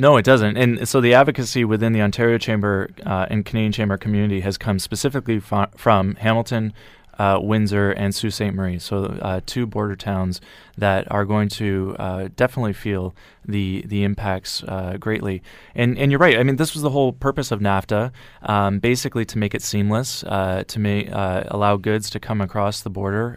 [0.00, 0.56] No, it doesn't.
[0.56, 4.78] And so the advocacy within the Ontario Chamber uh, and Canadian Chamber community has come
[4.78, 6.72] specifically from Hamilton,
[7.18, 8.54] uh, Windsor, and Sault Ste.
[8.54, 8.78] Marie.
[8.78, 10.40] So, uh, two border towns
[10.76, 13.12] that are going to uh, definitely feel
[13.44, 15.42] the the impacts uh, greatly.
[15.74, 16.38] And and you're right.
[16.38, 20.22] I mean, this was the whole purpose of NAFTA, um, basically to make it seamless,
[20.22, 23.34] uh, to make allow goods to come across the border.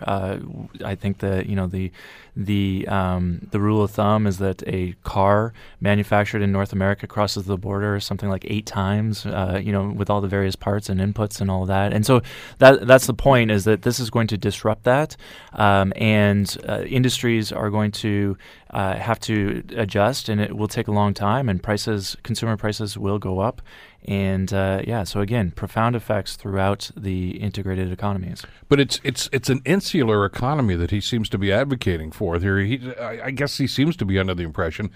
[0.85, 1.91] I think the you know the
[2.35, 7.45] the um, the rule of thumb is that a car manufactured in North America crosses
[7.45, 11.01] the border something like eight times, uh, you know, with all the various parts and
[11.01, 11.93] inputs and all that.
[11.93, 12.21] And so
[12.59, 15.17] that that's the point is that this is going to disrupt that,
[15.53, 18.37] um, and uh, industries are going to
[18.69, 22.97] uh, have to adjust, and it will take a long time, and prices, consumer prices,
[22.97, 23.61] will go up.
[24.05, 28.43] And uh, yeah, so again, profound effects throughout the integrated economies.
[28.67, 32.39] But it's it's it's an insular economy that he seems to be advocating for.
[32.39, 34.89] There, he, I, I guess he seems to be under the impression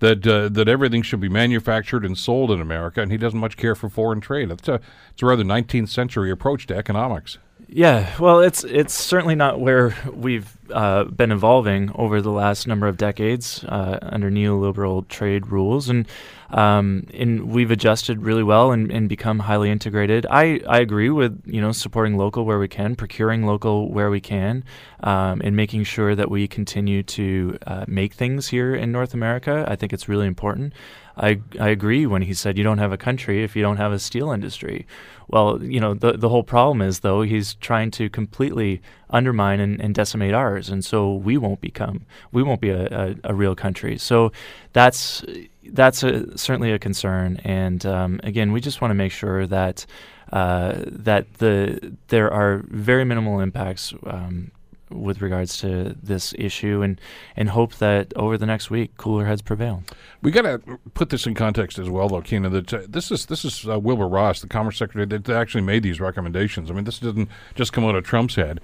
[0.00, 3.56] that uh, that everything should be manufactured and sold in America, and he doesn't much
[3.56, 4.50] care for foreign trade.
[4.50, 4.80] It's a
[5.12, 7.38] it's a rather 19th century approach to economics.
[7.68, 12.86] Yeah, well, it's it's certainly not where we've uh, been evolving over the last number
[12.86, 16.06] of decades uh, under neoliberal trade rules, and
[16.52, 20.26] um, and we've adjusted really well and, and become highly integrated.
[20.30, 24.20] I, I agree with you know supporting local where we can, procuring local where we
[24.20, 24.64] can,
[25.02, 29.64] um, and making sure that we continue to uh, make things here in North America.
[29.68, 30.72] I think it's really important.
[31.16, 33.92] I, I agree when he said you don't have a country if you don't have
[33.92, 34.86] a steel industry.
[35.28, 39.80] Well, you know, the, the whole problem is, though, he's trying to completely undermine and,
[39.80, 40.70] and decimate ours.
[40.70, 43.98] And so we won't become, we won't be a, a, a real country.
[43.98, 44.32] So
[44.72, 45.24] that's,
[45.70, 47.40] that's a, certainly a concern.
[47.44, 49.86] And um, again, we just want to make sure that,
[50.32, 54.50] uh, that the, there are very minimal impacts um,
[54.94, 57.00] with regards to this issue and
[57.36, 59.82] and hope that over the next week cooler heads prevail.
[60.20, 62.52] We got to put this in context as well, though, Keenan.
[62.52, 65.82] That uh, this is this is uh, Wilbur Ross, the Commerce Secretary, that actually made
[65.82, 66.70] these recommendations.
[66.70, 68.60] I mean, this didn't just come out of Trump's head.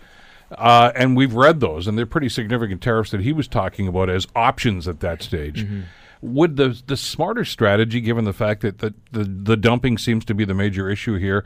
[0.52, 4.08] Uh, and we've read those, and they're pretty significant tariffs that he was talking about
[4.08, 5.64] as options at that stage.
[5.64, 5.80] Mm-hmm.
[6.20, 10.34] Would the the smarter strategy, given the fact that the, the, the dumping seems to
[10.34, 11.44] be the major issue here,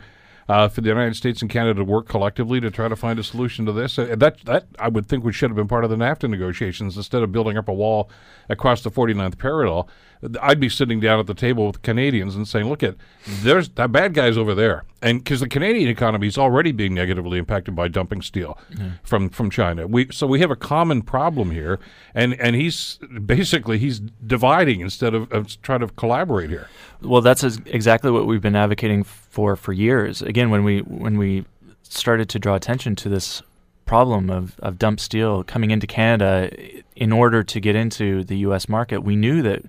[0.49, 3.23] uh, for the United States and Canada to work collectively to try to find a
[3.23, 3.99] solution to this.
[3.99, 6.97] Uh, that that I would think we should have been part of the NAFTA negotiations
[6.97, 8.11] instead of building up a wall
[8.49, 9.89] across the 49th parallel.
[10.41, 12.95] I'd be sitting down at the table with Canadians and saying, "Look at
[13.27, 17.39] there's that bad guys over there," and because the Canadian economy is already being negatively
[17.39, 18.91] impacted by dumping steel mm-hmm.
[19.03, 19.87] from from China.
[19.87, 21.81] We so we have a common problem here,
[22.15, 26.69] and and he's basically he's dividing instead of, of trying to collaborate here.
[27.01, 30.23] Well, that's exactly what we've been advocating for for years.
[30.23, 31.45] Again, when we when we
[31.83, 33.43] started to draw attention to this
[33.85, 36.51] problem of, of dump steel coming into Canada
[36.97, 38.69] in order to get into the U.S.
[38.69, 39.63] market, we knew that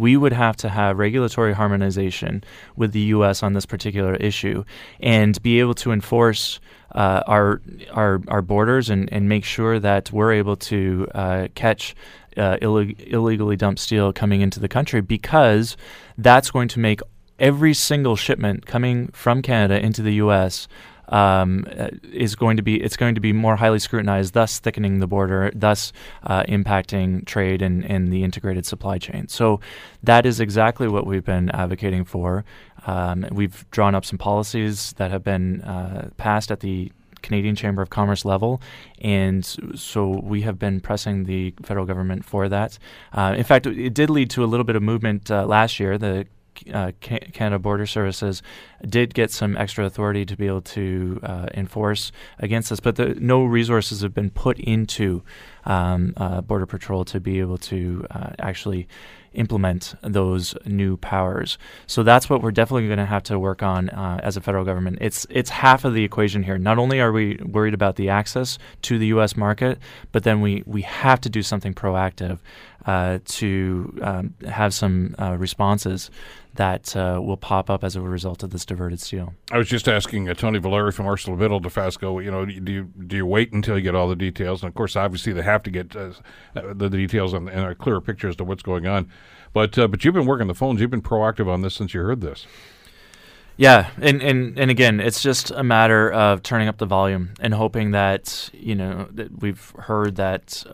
[0.00, 2.42] we would have to have regulatory harmonization
[2.74, 3.42] with the U.S.
[3.42, 4.64] on this particular issue
[4.98, 6.58] and be able to enforce
[6.92, 7.60] uh, our,
[7.92, 11.94] our our borders and, and make sure that we're able to uh, catch
[12.38, 15.76] uh, illeg- illegally dumped steel coming into the country because
[16.16, 17.00] that's going to make
[17.38, 20.66] every single shipment coming from Canada into the U.S
[21.10, 25.00] um, uh, is going to be it's going to be more highly scrutinized, thus thickening
[25.00, 25.92] the border, thus
[26.22, 29.28] uh, impacting trade and, and the integrated supply chain.
[29.28, 29.60] So
[30.02, 32.44] that is exactly what we've been advocating for.
[32.86, 36.90] Um, we've drawn up some policies that have been uh, passed at the
[37.22, 38.62] Canadian Chamber of Commerce level,
[39.00, 39.44] and
[39.74, 42.78] so we have been pressing the federal government for that.
[43.12, 45.98] Uh, in fact, it did lead to a little bit of movement uh, last year.
[45.98, 46.26] The
[46.72, 48.42] uh, Canada Border Services
[48.86, 53.14] did get some extra authority to be able to uh, enforce against this, but the,
[53.16, 55.22] no resources have been put into
[55.64, 58.88] um, uh, Border Patrol to be able to uh, actually
[59.32, 61.56] implement those new powers.
[61.86, 64.64] So that's what we're definitely going to have to work on uh, as a federal
[64.64, 64.98] government.
[65.00, 66.58] It's it's half of the equation here.
[66.58, 69.36] Not only are we worried about the access to the U.S.
[69.36, 69.78] market,
[70.12, 72.38] but then we we have to do something proactive
[72.86, 76.10] uh, to um, have some uh, responses
[76.54, 79.34] that uh, will pop up as a result of this diverted steel.
[79.50, 82.22] I was just asking uh, Tony Valeri from ArcelorMittal Dofasco.
[82.22, 84.62] You know, do you do you wait until you get all the details?
[84.62, 86.12] And of course, obviously, they have to get uh,
[86.56, 89.10] uh the, details and, and, a clearer picture as to what's going on.
[89.52, 90.80] But uh, but you've been working the phones.
[90.80, 92.46] You've been proactive on this since you heard this.
[93.56, 97.52] Yeah, and, and and again, it's just a matter of turning up the volume and
[97.52, 100.64] hoping that you know that we've heard that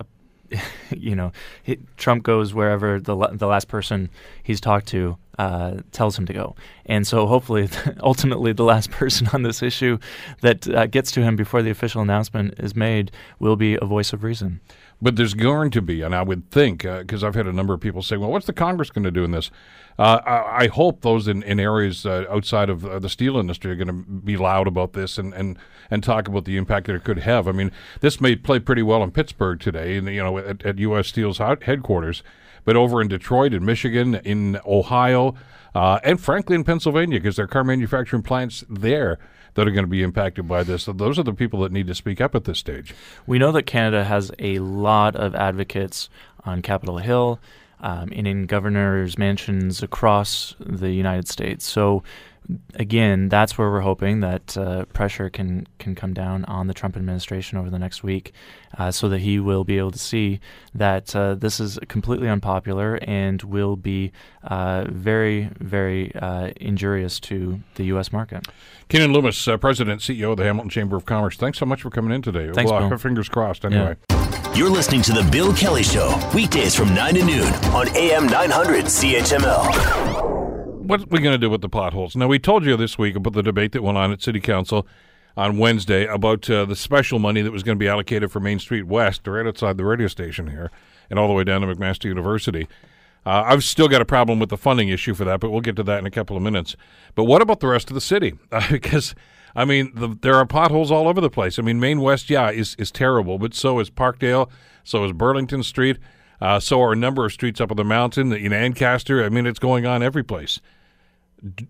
[0.90, 1.32] you know,
[1.62, 4.10] he, Trump goes wherever the the last person
[4.42, 6.56] he's talked to uh, tells him to go,
[6.86, 7.68] and so hopefully,
[8.00, 9.98] ultimately, the last person on this issue
[10.40, 14.12] that uh, gets to him before the official announcement is made will be a voice
[14.12, 14.60] of reason.
[15.00, 17.74] But there's going to be, and I would think, because uh, I've had a number
[17.74, 19.50] of people say, well, what's the Congress going to do in this?
[19.98, 23.72] Uh, I, I, hope those in, in areas uh, outside of uh, the steel industry
[23.72, 25.58] are going to be loud about this and, and,
[25.90, 27.46] and talk about the impact that it could have.
[27.46, 30.78] I mean, this may play pretty well in Pittsburgh today, and you know, at, at
[30.78, 31.08] U.S.
[31.08, 32.22] Steel's headquarters,
[32.64, 35.34] but over in Detroit, in Michigan, in Ohio,
[35.74, 39.18] uh, and frankly in Pennsylvania, because there are car manufacturing plants there
[39.56, 40.84] that are going to be impacted by this.
[40.84, 42.94] So those are the people that need to speak up at this stage.
[43.26, 46.08] We know that Canada has a lot of advocates
[46.44, 47.40] on Capitol Hill
[47.80, 51.66] um, and in governors' mansions across the United States.
[51.66, 52.02] So
[52.74, 56.96] again, that's where we're hoping that uh, pressure can can come down on the Trump
[56.96, 58.32] administration over the next week,
[58.78, 60.40] uh, so that he will be able to see
[60.74, 64.12] that uh, this is completely unpopular and will be
[64.44, 68.12] uh, very, very uh, injurious to the U.S.
[68.12, 68.46] market.
[68.88, 71.36] Keenan Loomis, uh, President CEO of the Hamilton Chamber of Commerce.
[71.36, 72.50] Thanks so much for coming in today.
[72.52, 72.98] Thanks, well, Bill.
[72.98, 73.64] Fingers crossed.
[73.64, 73.96] Anyway.
[74.10, 74.52] Yeah.
[74.54, 78.84] You're listening to the Bill Kelly Show weekdays from nine to noon on AM 900
[78.84, 80.35] CHML
[80.86, 82.14] what are we going to do with the potholes?
[82.14, 84.86] Now, we told you this week about the debate that went on at City Council
[85.36, 88.58] on Wednesday about uh, the special money that was going to be allocated for Main
[88.58, 90.70] Street West, right outside the radio station here,
[91.10, 92.68] and all the way down to McMaster University.
[93.26, 95.76] Uh, I've still got a problem with the funding issue for that, but we'll get
[95.76, 96.76] to that in a couple of minutes.
[97.16, 98.34] But what about the rest of the city?
[98.52, 99.14] Uh, because
[99.54, 101.58] I mean, the, there are potholes all over the place.
[101.58, 104.48] I mean, Main West, yeah, is is terrible, but so is Parkdale,
[104.84, 105.98] so is Burlington Street,
[106.40, 109.24] uh, so are a number of streets up on the mountain in Ancaster.
[109.24, 110.60] I mean, it's going on every place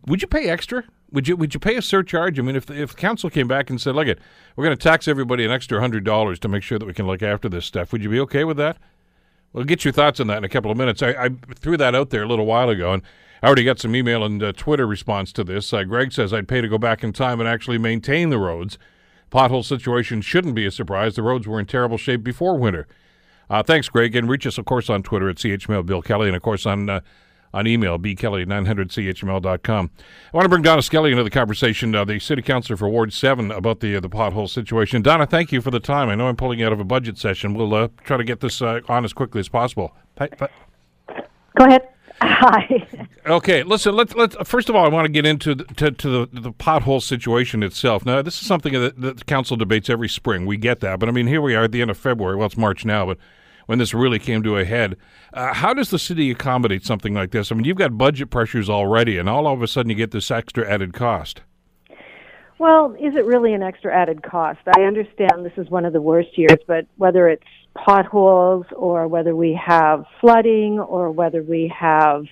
[0.07, 0.85] would you pay extra?
[1.13, 2.39] Would you would you pay a surcharge?
[2.39, 4.19] I mean, if if council came back and said, "Look, it,
[4.55, 7.07] we're going to tax everybody an extra hundred dollars to make sure that we can
[7.07, 8.79] look after this stuff," would you be okay with that?
[9.53, 11.03] We'll get your thoughts on that in a couple of minutes.
[11.03, 13.03] I, I threw that out there a little while ago, and
[13.43, 15.73] I already got some email and uh, Twitter response to this.
[15.73, 18.79] Uh, Greg says I'd pay to go back in time and actually maintain the roads.
[19.31, 21.17] Pothole situation shouldn't be a surprise.
[21.17, 22.87] The roads were in terrible shape before winter.
[23.49, 26.37] Uh, thanks, Greg, and reach us, of course, on Twitter at CHML Bill Kelly, and
[26.37, 27.01] of course on uh,
[27.57, 29.91] on email, bkelly900chml.com.
[29.97, 33.13] I want to bring Donna Skelly into the conversation, uh, the city councilor for Ward
[33.13, 35.01] 7, about the uh, the pothole situation.
[35.03, 36.11] Donna, thank you for the time.
[36.11, 37.55] I know I'm pulling out of a budget session.
[37.55, 39.95] We'll uh, try to get this uh, on as quickly as possible.
[41.57, 41.89] Go ahead.
[42.21, 42.87] Hi.
[43.27, 43.95] Okay, listen.
[43.95, 46.53] Let's let's first of all, I want to get into the, to, to the the
[46.53, 48.07] pothole situation itself.
[48.07, 50.47] Now, this is something that, that the council debates every spring.
[50.47, 52.37] We get that, but I mean, here we are at the end of February.
[52.37, 53.19] Well, it's March now, but
[53.67, 54.97] when this really came to a head,
[55.33, 57.53] uh, how does the city accommodate something like this?
[57.53, 60.31] I mean, you've got budget pressures already, and all of a sudden you get this
[60.31, 61.43] extra added cost.
[62.59, 64.61] Well, is it really an extra added cost?
[64.77, 69.37] I understand this is one of the worst years, but whether it's potholes or whether
[69.37, 72.25] we have flooding or whether we have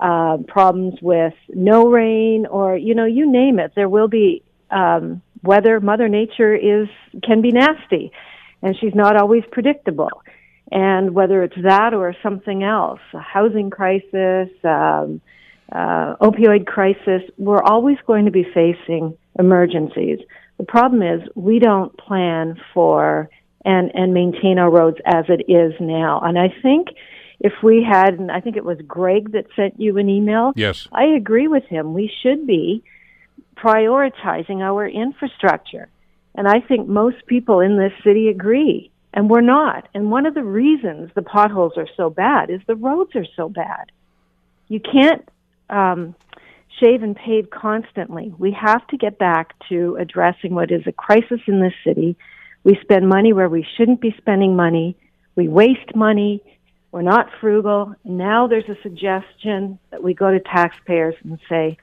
[0.00, 5.22] uh, problems with no rain or you know you name it, there will be um,
[5.42, 5.80] weather.
[5.80, 6.88] Mother Nature is
[7.22, 8.12] can be nasty,
[8.60, 10.10] and she's not always predictable.
[10.72, 15.20] And whether it's that or something else, a housing crisis, um,
[15.70, 20.18] uh, opioid crisis, we're always going to be facing emergencies.
[20.58, 23.28] The problem is we don't plan for
[23.64, 26.20] and, and maintain our roads as it is now.
[26.20, 26.88] And I think
[27.40, 30.52] if we had, and I think it was Greg that sent you an email.
[30.54, 30.88] Yes.
[30.92, 31.94] I agree with him.
[31.94, 32.82] We should be
[33.56, 35.88] prioritizing our infrastructure.
[36.34, 38.90] And I think most people in this city agree.
[39.14, 39.88] And we're not.
[39.94, 43.48] And one of the reasons the potholes are so bad is the roads are so
[43.48, 43.92] bad.
[44.66, 45.26] You can't
[45.70, 46.16] um,
[46.80, 48.34] shave and pave constantly.
[48.38, 52.16] We have to get back to addressing what is a crisis in this city.
[52.64, 54.96] We spend money where we shouldn't be spending money.
[55.36, 56.42] We waste money.
[56.90, 57.94] We're not frugal.
[58.04, 61.76] Now there's a suggestion that we go to taxpayers and say,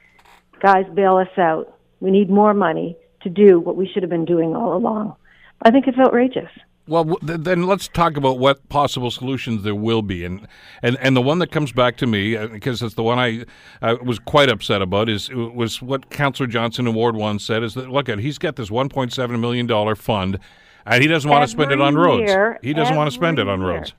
[0.60, 1.78] guys, bail us out.
[2.00, 5.16] We need more money to do what we should have been doing all along.
[5.62, 6.50] I think it's outrageous.
[6.88, 10.48] Well, then let's talk about what possible solutions there will be, and
[10.82, 13.44] and, and the one that comes back to me because uh, it's the one I,
[13.80, 17.74] I was quite upset about is was what Councillor Johnson in Ward One said is
[17.74, 20.40] that look at he's got this 1.7 million dollar fund,
[20.84, 22.28] and he doesn't want to spend it on roads.
[22.28, 23.68] Year, he doesn't want to spend it on year.
[23.68, 23.94] roads.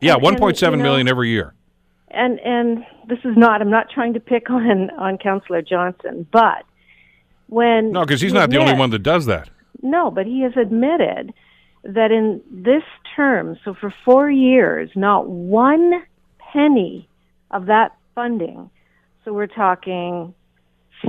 [0.00, 1.54] Yeah, And- one and, point you know, million every year.
[2.08, 6.64] and and this is not I'm not trying to pick on on Councillor Johnson, but
[7.46, 9.50] when No, because he's he not the only one that does that.
[9.82, 11.32] No, but he has admitted
[11.84, 12.84] that in this
[13.16, 16.02] term, so for four years, not one
[16.38, 17.08] penny
[17.50, 18.70] of that funding,
[19.24, 20.34] so we're talking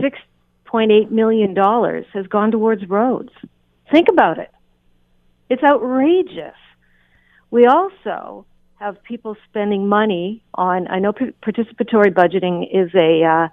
[0.01, 0.17] six
[0.65, 3.29] point eight million dollars, has gone towards roads.
[3.91, 4.51] Think about it.
[5.49, 6.55] It's outrageous.
[7.51, 8.45] We also
[8.79, 10.87] have people spending money on.
[10.87, 13.47] I know participatory budgeting is a uh,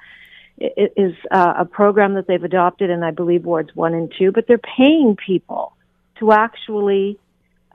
[0.59, 4.33] is uh, a program that they've adopted, and I believe wards one and two.
[4.33, 5.75] But they're paying people
[6.21, 7.18] to actually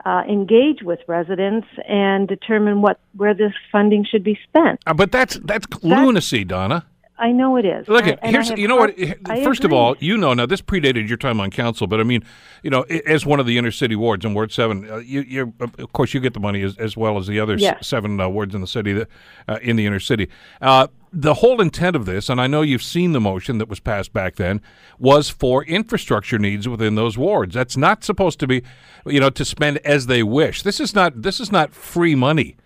[0.04, 4.80] uh, engage with residents and determine what where this funding should be spent.
[4.86, 6.86] Uh, but that's that's lunacy, Donna.
[7.18, 7.88] I know it is.
[7.88, 8.94] Look, at here's you know what.
[9.42, 12.22] First of all, you know now this predated your time on council, but I mean,
[12.62, 15.54] you know, as one of the inner city wards in Ward Seven, uh, you, you
[15.60, 17.86] of course you get the money as, as well as the other Yes.
[17.86, 19.08] seven uh, wards in the city that
[19.48, 20.28] uh, in the inner city.
[20.60, 23.80] Uh, the whole intent of this, and I know you've seen the motion that was
[23.80, 24.60] passed back then,
[24.98, 27.54] was for infrastructure needs within those wards.
[27.54, 28.62] That's not supposed to be,
[29.06, 30.62] you know, to spend as they wish.
[30.62, 32.56] This is not this is not free money,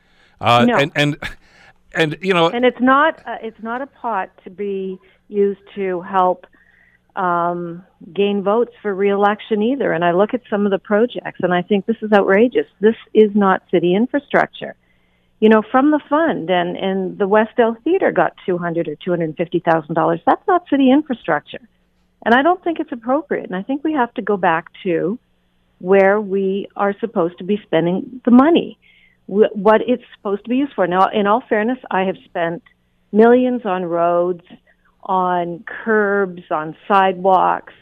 [0.41, 0.77] uh, No.
[0.77, 1.17] and and
[1.95, 6.01] and you know, and it's not uh, it's not a pot to be used to
[6.01, 6.47] help
[7.17, 9.93] um, gain votes for reelection either.
[9.93, 12.67] And I look at some of the projects, and I think this is outrageous.
[12.81, 14.75] This is not city infrastructure.
[15.41, 19.11] You know, from the fund, and and the Westdale Theater got two hundred or two
[19.11, 20.21] hundred fifty thousand dollars.
[20.27, 21.67] That's not city infrastructure,
[22.25, 23.47] and I don't think it's appropriate.
[23.47, 25.19] And I think we have to go back to
[25.79, 28.79] where we are supposed to be spending the money,
[29.31, 30.87] wh- what it's supposed to be used for.
[30.87, 32.63] Now, in all fairness, I have spent
[33.13, 34.45] millions on roads,
[35.03, 37.73] on curbs, on sidewalks.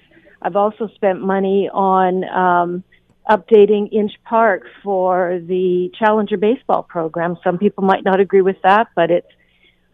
[0.40, 2.84] I've also spent money on um,
[3.28, 7.36] updating Inch Park for the Challenger baseball program.
[7.42, 9.26] Some people might not agree with that, but it's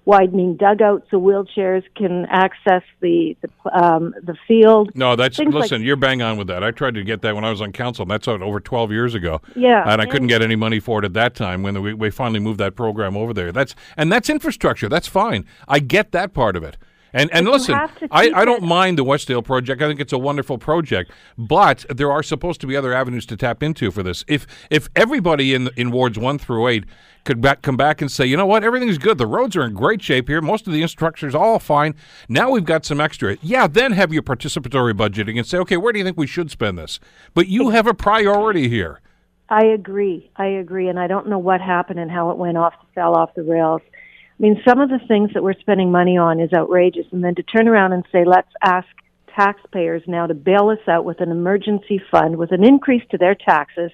[0.06, 3.48] widening dugouts so wheelchairs can access the the,
[3.84, 4.90] um, the field.
[4.94, 5.82] No, that's Things like- listen.
[5.82, 6.62] you're bang on with that.
[6.62, 8.02] I tried to get that when I was on council.
[8.02, 9.40] And that's over 12 years ago.
[9.56, 11.94] Yeah, and I and- couldn't get any money for it at that time when we,
[11.94, 13.52] we finally moved that program over there.
[13.52, 14.88] That's and that's infrastructure.
[14.88, 15.46] That's fine.
[15.68, 16.76] I get that part of it.
[17.16, 19.80] And and listen, I, I don't it- mind the Westdale project.
[19.80, 23.36] I think it's a wonderful project, but there are supposed to be other avenues to
[23.36, 24.24] tap into for this.
[24.26, 26.84] If if everybody in in wards one through eight
[27.24, 29.18] could back, come back and say, you know what, everything's good.
[29.18, 30.40] The roads are in great shape here.
[30.40, 31.94] Most of the infrastructure's all fine.
[32.28, 33.36] Now we've got some extra.
[33.42, 36.50] Yeah, then have your participatory budgeting and say, okay, where do you think we should
[36.50, 37.00] spend this?
[37.32, 39.00] But you have a priority here.
[39.48, 40.30] I agree.
[40.36, 43.34] I agree, and I don't know what happened and how it went off, fell off
[43.34, 43.82] the rails.
[43.84, 47.34] I mean, some of the things that we're spending money on is outrageous, and then
[47.36, 48.88] to turn around and say, let's ask
[49.36, 53.34] taxpayers now to bail us out with an emergency fund with an increase to their
[53.34, 53.90] taxes.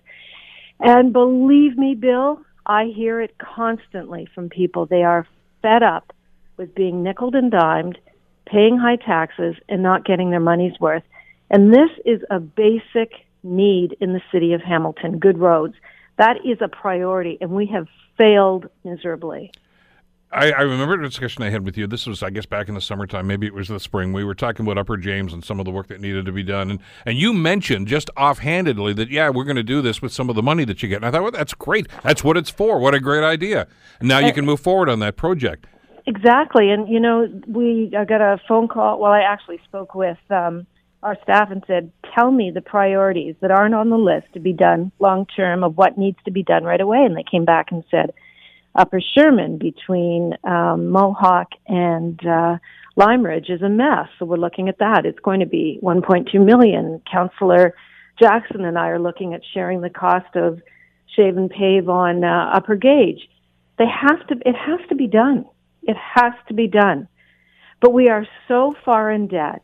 [0.78, 4.86] And believe me, Bill, I hear it constantly from people.
[4.86, 5.26] They are
[5.62, 6.12] fed up
[6.56, 7.98] with being nickel and dimed,
[8.46, 11.04] paying high taxes, and not getting their money's worth.
[11.50, 15.74] And this is a basic need in the city of Hamilton good roads.
[16.18, 17.88] That is a priority, and we have
[18.18, 19.52] failed miserably.
[20.32, 21.88] I, I, remember a discussion I had with you.
[21.88, 23.26] This was, I guess, back in the summertime.
[23.26, 24.12] Maybe it was the spring.
[24.12, 26.44] We were talking about Upper James and some of the work that needed to be
[26.44, 26.70] done.
[26.70, 30.30] And, and you mentioned just offhandedly that, yeah, we're going to do this with some
[30.30, 30.96] of the money that you get.
[30.96, 31.88] And I thought, well, that's great.
[32.04, 32.78] That's what it's for.
[32.78, 33.66] What a great idea.
[33.98, 35.66] And now you can move forward on that project.
[36.06, 36.70] Exactly.
[36.70, 39.00] And, you know, we I got a phone call.
[39.00, 40.66] Well, I actually spoke with um,
[41.02, 44.52] our staff and said, tell me the priorities that aren't on the list to be
[44.52, 46.98] done long term of what needs to be done right away.
[46.98, 48.12] And they came back and said,
[48.74, 52.58] Upper Sherman between um, Mohawk and uh,
[52.96, 54.08] Lime Ridge is a mess.
[54.18, 55.04] So we're looking at that.
[55.04, 57.02] It's going to be 1.2 million.
[57.10, 57.74] Councillor
[58.20, 60.60] Jackson and I are looking at sharing the cost of
[61.16, 63.28] shave and pave on uh, Upper Gage.
[63.78, 64.34] They have to.
[64.46, 65.46] It has to be done.
[65.82, 67.08] It has to be done.
[67.80, 69.62] But we are so far in debt,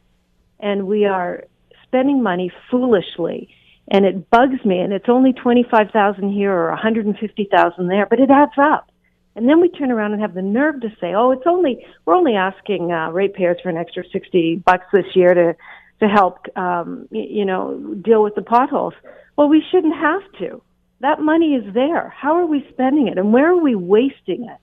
[0.59, 1.45] and we are
[1.85, 3.51] spending money foolishly
[3.89, 8.53] and it bugs me and it's only 25,000 here or 150,000 there but it adds
[8.59, 8.91] up
[9.37, 12.15] and then we turn around and have the nerve to say, "Oh, it's only we're
[12.15, 15.55] only asking uh, ratepayers for an extra sixty bucks this year to
[16.01, 18.95] to help, um, you know, deal with the potholes."
[19.37, 20.63] Well, we shouldn't have to.
[21.01, 22.09] That money is there.
[22.09, 24.59] How are we spending it, and where are we wasting it?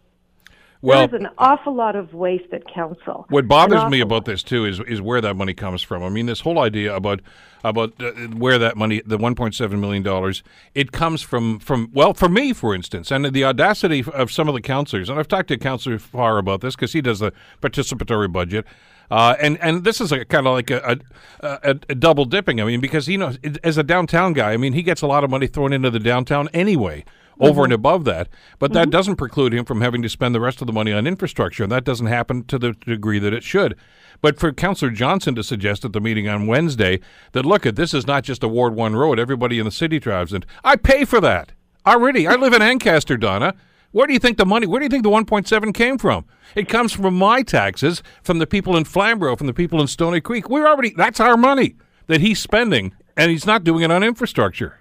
[0.84, 3.26] Well, there's an awful lot of waste at council.
[3.30, 6.04] What bothers me about this too is is where that money comes from.
[6.04, 7.22] I mean, this whole idea about
[7.64, 10.44] about uh, where that money, the 1.7 million dollars,
[10.76, 14.56] it comes from from well, for me, for instance, and the audacity of some of
[14.56, 15.08] the councillors.
[15.10, 17.32] And I've talked to Councillor Farr about this because he does the
[17.62, 18.66] participatory budget.
[19.12, 20.98] Uh, and and this is a kind of like a,
[21.42, 22.60] a, a, a, double dipping.
[22.60, 23.34] I mean, because you know,
[23.64, 26.00] as a downtown guy, I mean, he gets a lot of money thrown into the
[26.00, 27.06] downtown anyway
[27.40, 27.64] over mm-hmm.
[27.66, 28.30] and above that.
[28.60, 28.76] But mm-hmm.
[28.76, 31.64] that doesn't preclude him from having to spend the rest of the money on infrastructure,
[31.64, 33.76] and that doesn't happen to the degree that it should.
[34.22, 37.02] But for Councillor Johnson to suggest at the meeting on Wednesday
[37.34, 40.00] that, look, at this is not just a Ward 1 road, everybody in the city
[40.00, 40.46] drives it.
[40.64, 41.52] I pay for that.
[41.86, 42.26] Already.
[42.26, 43.54] I live in Ancaster, Donna.
[43.94, 46.26] Where do you think the money, where do you think the 1.7 came from?
[46.56, 50.20] It comes from my taxes, from the people in Flamborough, from the people in Stoney
[50.20, 50.50] Creek.
[50.50, 51.76] We're already, that's our money
[52.08, 54.78] that he's spending, and he's not doing it on infrastructure.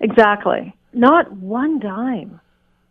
[0.00, 0.74] Exactly.
[0.94, 2.40] Not one dime.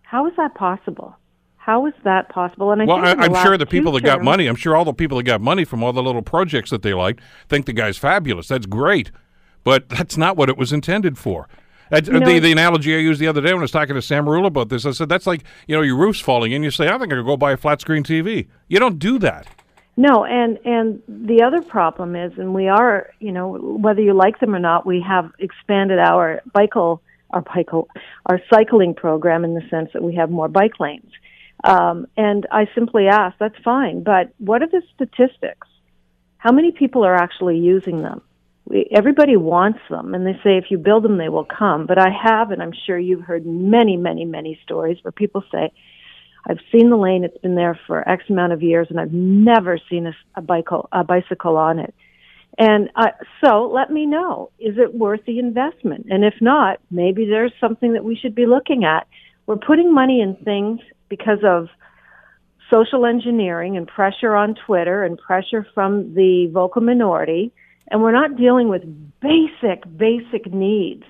[0.03, 1.17] How is that possible?
[1.57, 2.71] How is that possible?
[2.71, 4.93] And I well, I, am sure the people that got money, I'm sure all the
[4.93, 7.19] people that got money from all the little projects that they liked
[7.49, 8.47] think the guy's fabulous.
[8.47, 9.09] That's great,
[9.63, 11.47] but that's not what it was intended for.
[11.93, 14.01] You know, the, the analogy I used the other day when I was talking to
[14.01, 16.63] Sam Rula about this, I said that's like you know your roof's falling in.
[16.63, 18.47] You say I think I could go buy a flat screen TV.
[18.67, 19.47] You don't do that.
[19.95, 24.39] No, and and the other problem is, and we are, you know, whether you like
[24.39, 27.01] them or not, we have expanded our bicycle
[27.33, 27.69] our bike
[28.27, 31.11] our cycling program in the sense that we have more bike lanes.
[31.63, 35.67] Um, and I simply ask, that's fine, but what are the statistics?
[36.37, 38.21] How many people are actually using them?
[38.91, 41.85] Everybody wants them, and they say if you build them, they will come.
[41.85, 45.71] But I have, and I'm sure you've heard many, many, many stories where people say,
[46.45, 49.79] I've seen the lane, it's been there for X amount of years, and I've never
[49.89, 51.93] seen a, a, bicycle, a bicycle on it.
[52.57, 53.07] And uh,
[53.43, 56.07] so let me know, is it worth the investment?
[56.09, 59.07] And if not, maybe there's something that we should be looking at.
[59.45, 61.67] We're putting money in things because of
[62.71, 67.51] social engineering and pressure on Twitter and pressure from the vocal minority,
[67.89, 68.83] and we're not dealing with
[69.21, 71.03] basic, basic needs.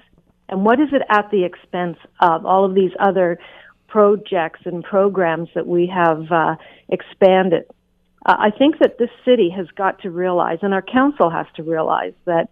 [0.49, 3.39] And what is it at the expense of all of these other
[3.88, 6.55] projects and programs that we have uh,
[6.89, 7.65] expanded?
[8.26, 11.63] Uh, I think that this city has got to realize, and our council has to
[11.63, 12.49] realize, that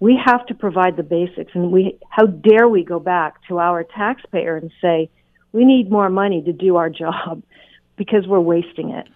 [0.00, 1.52] we have to provide the basics.
[1.54, 5.10] And we, how dare we go back to our taxpayer and say,
[5.52, 7.42] we need more money to do our job
[7.96, 9.08] because we're wasting it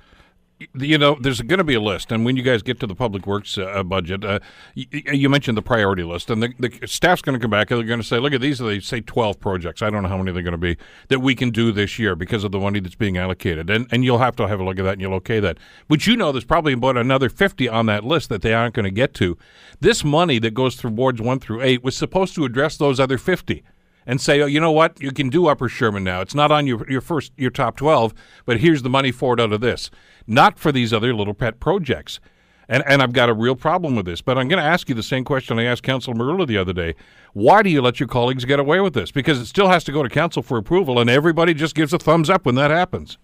[0.75, 2.95] you know, there's going to be a list, and when you guys get to the
[2.95, 4.39] public works uh, budget, uh,
[4.75, 7.79] y- you mentioned the priority list, and the, the staff's going to come back and
[7.79, 9.83] they're going to say, "Look at these they say 12 projects.
[9.83, 10.79] I don't know how many they're going to be
[11.09, 14.03] that we can do this year because of the money that's being allocated." And and
[14.03, 15.59] you'll have to have a look at that, and you'll okay that.
[15.89, 18.85] But you know, there's probably about another 50 on that list that they aren't going
[18.85, 19.37] to get to.
[19.81, 23.19] This money that goes through boards one through eight was supposed to address those other
[23.19, 23.63] 50
[24.07, 26.21] and say, oh, you know what, you can do Upper Sherman now.
[26.21, 29.41] It's not on your your first your top twelve, but here's the money for it
[29.41, 29.91] out of this,
[30.27, 32.21] not for these other little pet projects.
[32.69, 34.21] And and I've got a real problem with this.
[34.23, 36.73] But I'm going to ask you the same question I asked Council Merulla the other
[36.73, 36.95] day.
[37.33, 39.13] Why do you let your colleagues get away with this?
[39.13, 41.99] Because it still has to go to council for approval, and everybody just gives a
[41.99, 43.19] thumbs up when that happens.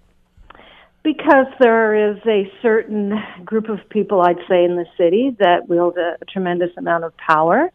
[1.02, 3.14] Because there is a certain
[3.44, 7.16] group of people, I'd say, in the city that wield a, a tremendous amount of
[7.16, 7.72] power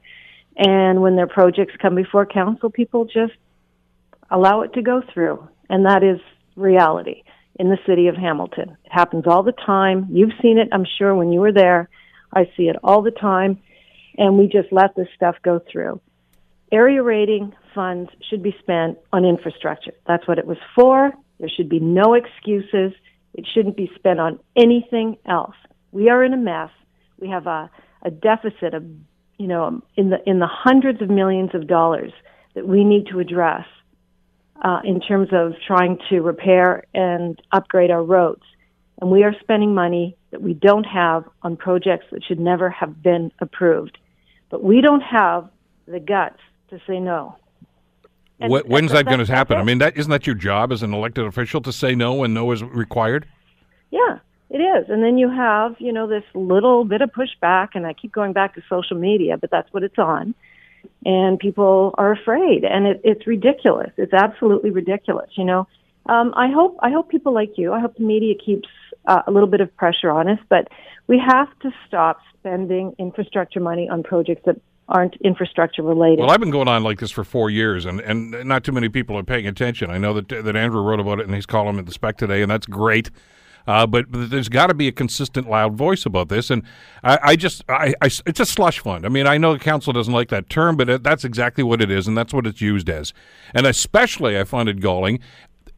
[0.58, 3.34] and when their projects come before council, people just
[4.30, 5.47] allow it to go through.
[5.70, 6.20] And that is
[6.55, 7.24] reality.
[7.60, 8.78] in the city of Hamilton.
[8.86, 10.08] It happens all the time.
[10.12, 11.89] You've seen it, I'm sure, when you were there.
[12.34, 13.60] I see it all the time.
[14.18, 16.01] And we just let this stuff go through.
[16.72, 19.93] Area rating funds should be spent on infrastructure.
[20.05, 21.12] That's what it was for.
[21.39, 22.93] There should be no excuses.
[23.34, 25.55] It shouldn't be spent on anything else.
[25.91, 26.72] We are in a mess.
[27.20, 27.70] We have a,
[28.03, 28.84] a deficit of,
[29.38, 32.12] you know, in the in the hundreds of millions of dollars
[32.56, 33.66] that we need to address
[34.64, 38.44] uh, in terms of trying to repair and upgrade our roads.
[39.00, 43.02] And we are spending money that we don't have on projects that should never have
[43.04, 43.98] been approved.
[44.50, 45.50] But we don't have
[45.88, 47.36] the guts to say no.
[48.40, 49.58] And, When's that going to happen?
[49.58, 52.34] I mean, that isn't that your job as an elected official to say no when
[52.34, 53.28] no is required?
[53.90, 54.20] Yeah,
[54.50, 54.89] it is.
[54.89, 58.34] And then you have, you know, this little bit of pushback, and I keep going
[58.34, 60.34] back to social media, but that's what it's on.
[61.06, 63.91] And people are afraid, and it, it's ridiculous.
[63.98, 65.30] It's absolutely ridiculous.
[65.36, 65.68] You know,
[66.06, 67.74] um, I hope I hope people like you.
[67.74, 68.70] I hope the media keeps
[69.06, 70.70] uh, a little bit of pressure on us, but
[71.08, 76.22] we have to stop spending infrastructure money on projects that aren't infrastructure related.
[76.22, 78.88] Well, I've been going on like this for four years, and, and not too many
[78.88, 79.89] people are paying attention.
[79.91, 82.41] I know that that Andrew wrote about it in his column in the Spec today,
[82.41, 83.12] and that's great.
[83.68, 86.63] Uh, but, but, there's got to be a consistent, loud voice about this, and
[87.03, 89.05] I, I just, I, I, it's a slush fund.
[89.05, 91.82] I mean, I know the council doesn't like that term, but it, that's exactly what
[91.82, 93.13] it is, and that's what it's used as.
[93.53, 95.20] And especially, I find it galling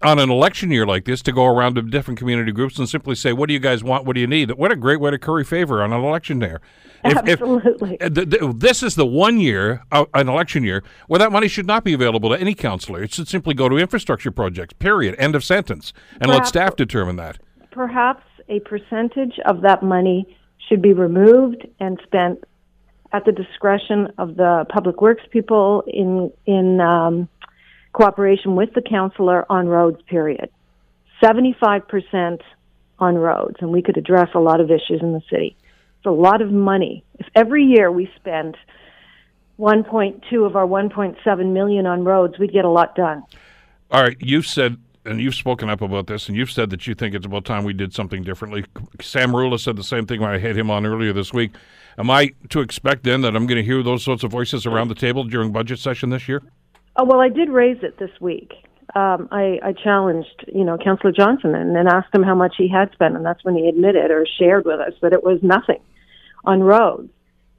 [0.02, 3.16] on an election year like this to go around to different community groups and simply
[3.16, 4.06] say, "What do you guys want?
[4.06, 6.62] What do you need?" What a great way to curry favor on an election year.
[7.04, 7.98] If, Absolutely.
[8.02, 11.48] If, the, the, this is the one year, uh, an election year, where that money
[11.48, 13.04] should not be available to any councillor.
[13.04, 15.16] It should simply go to infrastructure projects, period.
[15.18, 15.94] End of sentence.
[16.22, 17.40] And let staff determine that.
[17.72, 22.44] Perhaps a percentage of that money should be removed and spent
[23.12, 27.28] at the discretion of the public works people in, in um,
[27.94, 30.50] cooperation with the councillor on roads, period.
[31.24, 32.40] 75%
[33.00, 35.56] on roads, and we could address a lot of issues in the city.
[35.98, 37.04] It's a lot of money.
[37.18, 38.56] If every year we spend
[39.60, 43.24] 1.2 of our 1.7 million on roads, we'd get a lot done.
[43.92, 44.78] All right, you've said
[45.10, 47.64] and you've spoken up about this, and you've said that you think it's about time
[47.64, 48.66] we did something differently.
[49.02, 51.52] Sam Merulla said the same thing when I had him on earlier this week.
[51.98, 54.88] Am I to expect then that I'm going to hear those sorts of voices around
[54.88, 56.42] the table during budget session this year?
[56.96, 58.54] Oh, well, I did raise it this week
[58.96, 62.68] um, I, I challenged, you know, Councillor Johnson and, and asked him how much he
[62.68, 65.80] had spent, and that's when he admitted or shared with us that it was nothing
[66.46, 67.10] on roads.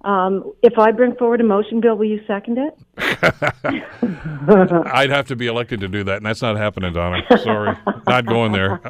[0.03, 2.79] Um, if I bring forward a motion, Bill, will you second it?
[4.93, 7.23] I'd have to be elected to do that, and that's not happening, Donna.
[7.43, 7.77] Sorry,
[8.07, 8.81] not going there.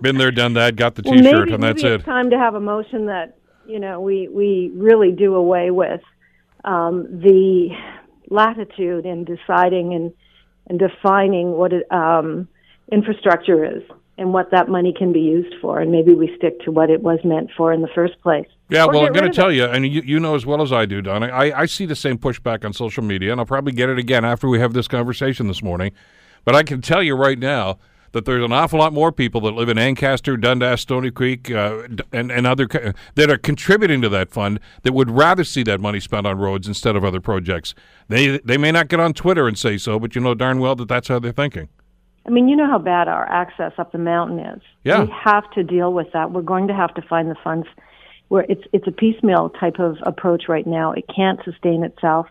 [0.00, 0.76] Been there, done that.
[0.76, 2.06] Got the T-shirt, maybe, and that's maybe it's it.
[2.06, 3.36] Time to have a motion that
[3.66, 6.00] you know we we really do away with
[6.64, 7.68] um, the
[8.30, 10.12] latitude in deciding and
[10.66, 12.48] and defining what it, um,
[12.90, 13.82] infrastructure is
[14.18, 17.02] and what that money can be used for, and maybe we stick to what it
[17.02, 18.46] was meant for in the first place.
[18.68, 19.54] Yeah, well, I'm going to tell it.
[19.54, 21.96] you, and you, you know as well as I do, Donna, I, I see the
[21.96, 24.88] same pushback on social media, and I'll probably get it again after we have this
[24.88, 25.92] conversation this morning.
[26.44, 27.78] But I can tell you right now
[28.12, 31.82] that there's an awful lot more people that live in Ancaster, Dundas, Stoney Creek, uh,
[32.12, 32.66] and, and other
[33.14, 36.66] that are contributing to that fund that would rather see that money spent on roads
[36.66, 37.74] instead of other projects.
[38.08, 40.74] They they may not get on Twitter and say so, but you know darn well
[40.76, 41.68] that that's how they're thinking.
[42.28, 44.60] I mean, you know how bad our access up the mountain is.
[44.84, 45.04] Yeah.
[45.04, 46.30] We have to deal with that.
[46.30, 47.66] We're going to have to find the funds
[48.28, 50.92] where it's it's a piecemeal type of approach right now.
[50.92, 52.26] It can't sustain itself.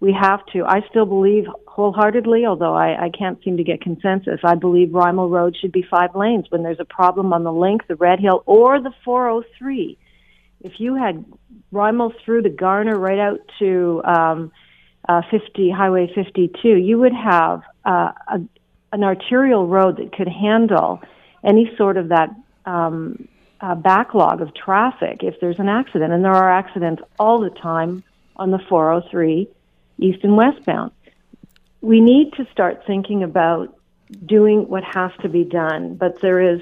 [0.00, 0.64] We have to.
[0.64, 4.40] I still believe wholeheartedly, although I, I can't seem to get consensus.
[4.42, 7.86] I believe Rymal Road should be five lanes when there's a problem on the link,
[7.88, 9.98] the Red Hill, or the 403.
[10.62, 11.26] If you had
[11.74, 14.50] Rymal through the Garner right out to um,
[15.06, 18.40] uh, 50 Highway 52, you would have uh, a,
[18.92, 21.00] an arterial road that could handle
[21.44, 22.30] any sort of that
[22.66, 23.28] um,
[23.60, 26.12] uh, backlog of traffic if there's an accident.
[26.12, 28.04] And there are accidents all the time
[28.36, 29.48] on the 403
[29.98, 30.92] east and westbound
[31.82, 33.76] we need to start thinking about
[34.24, 35.96] doing what has to be done.
[35.96, 36.60] But there is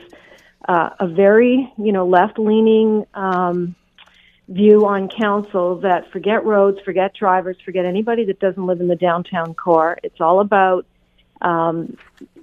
[0.66, 3.76] uh, a very, you know, left-leaning um,
[4.48, 8.96] view on council that forget roads, forget drivers, forget anybody that doesn't live in the
[8.96, 9.98] downtown core.
[10.02, 10.86] It's all about,
[11.42, 11.96] um,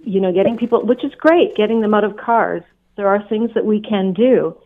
[0.03, 2.63] you know, getting people, which is great, getting them out of cars.
[2.95, 4.57] There are things that we can do.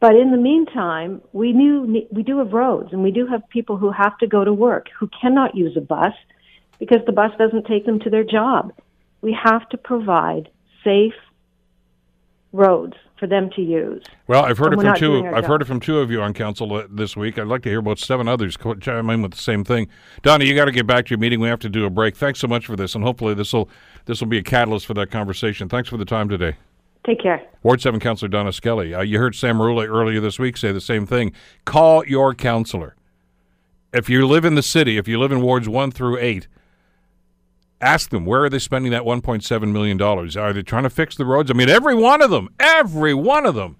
[0.00, 3.76] But in the meantime, we knew we do have roads, and we do have people
[3.76, 6.14] who have to go to work who cannot use a bus
[6.78, 8.72] because the bus doesn't take them to their job.
[9.20, 10.48] We have to provide
[10.84, 11.14] safe
[12.52, 14.04] roads for them to use.
[14.26, 15.26] Well, I've heard it from two.
[15.26, 15.44] I've job.
[15.44, 17.38] heard it from two of you on council uh, this week.
[17.38, 19.88] I'd like to hear about seven others chime in with the same thing.
[20.22, 21.40] Donna, you got to get back to your meeting.
[21.40, 22.16] We have to do a break.
[22.16, 23.68] Thanks so much for this, and hopefully this will
[24.06, 25.68] this will be a catalyst for that conversation.
[25.68, 26.56] Thanks for the time today.
[27.06, 27.42] Take care.
[27.62, 28.94] Ward 7 Councillor Donna Skelly.
[28.94, 31.32] Uh, you heard Sam Merulla earlier this week say the same thing.
[31.64, 32.96] Call your councillor.
[33.94, 36.46] If you live in the city, if you live in wards 1 through 8,
[37.80, 40.36] ask them where are they spending that 1.7 million dollars?
[40.36, 41.50] Are they trying to fix the roads?
[41.50, 43.76] I mean, every one of them, every one of them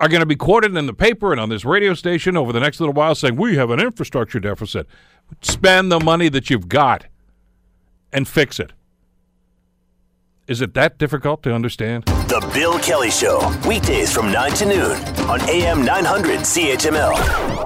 [0.00, 2.60] are going to be quoted in the paper and on this radio station over the
[2.60, 4.86] next little while saying we have an infrastructure deficit.
[5.42, 7.06] Spend the money that you've got
[8.12, 8.72] and fix it.
[10.46, 12.04] Is it that difficult to understand?
[12.04, 14.96] The Bill Kelly Show, weekdays from 9 to noon
[15.28, 17.57] on AM 900 CHML.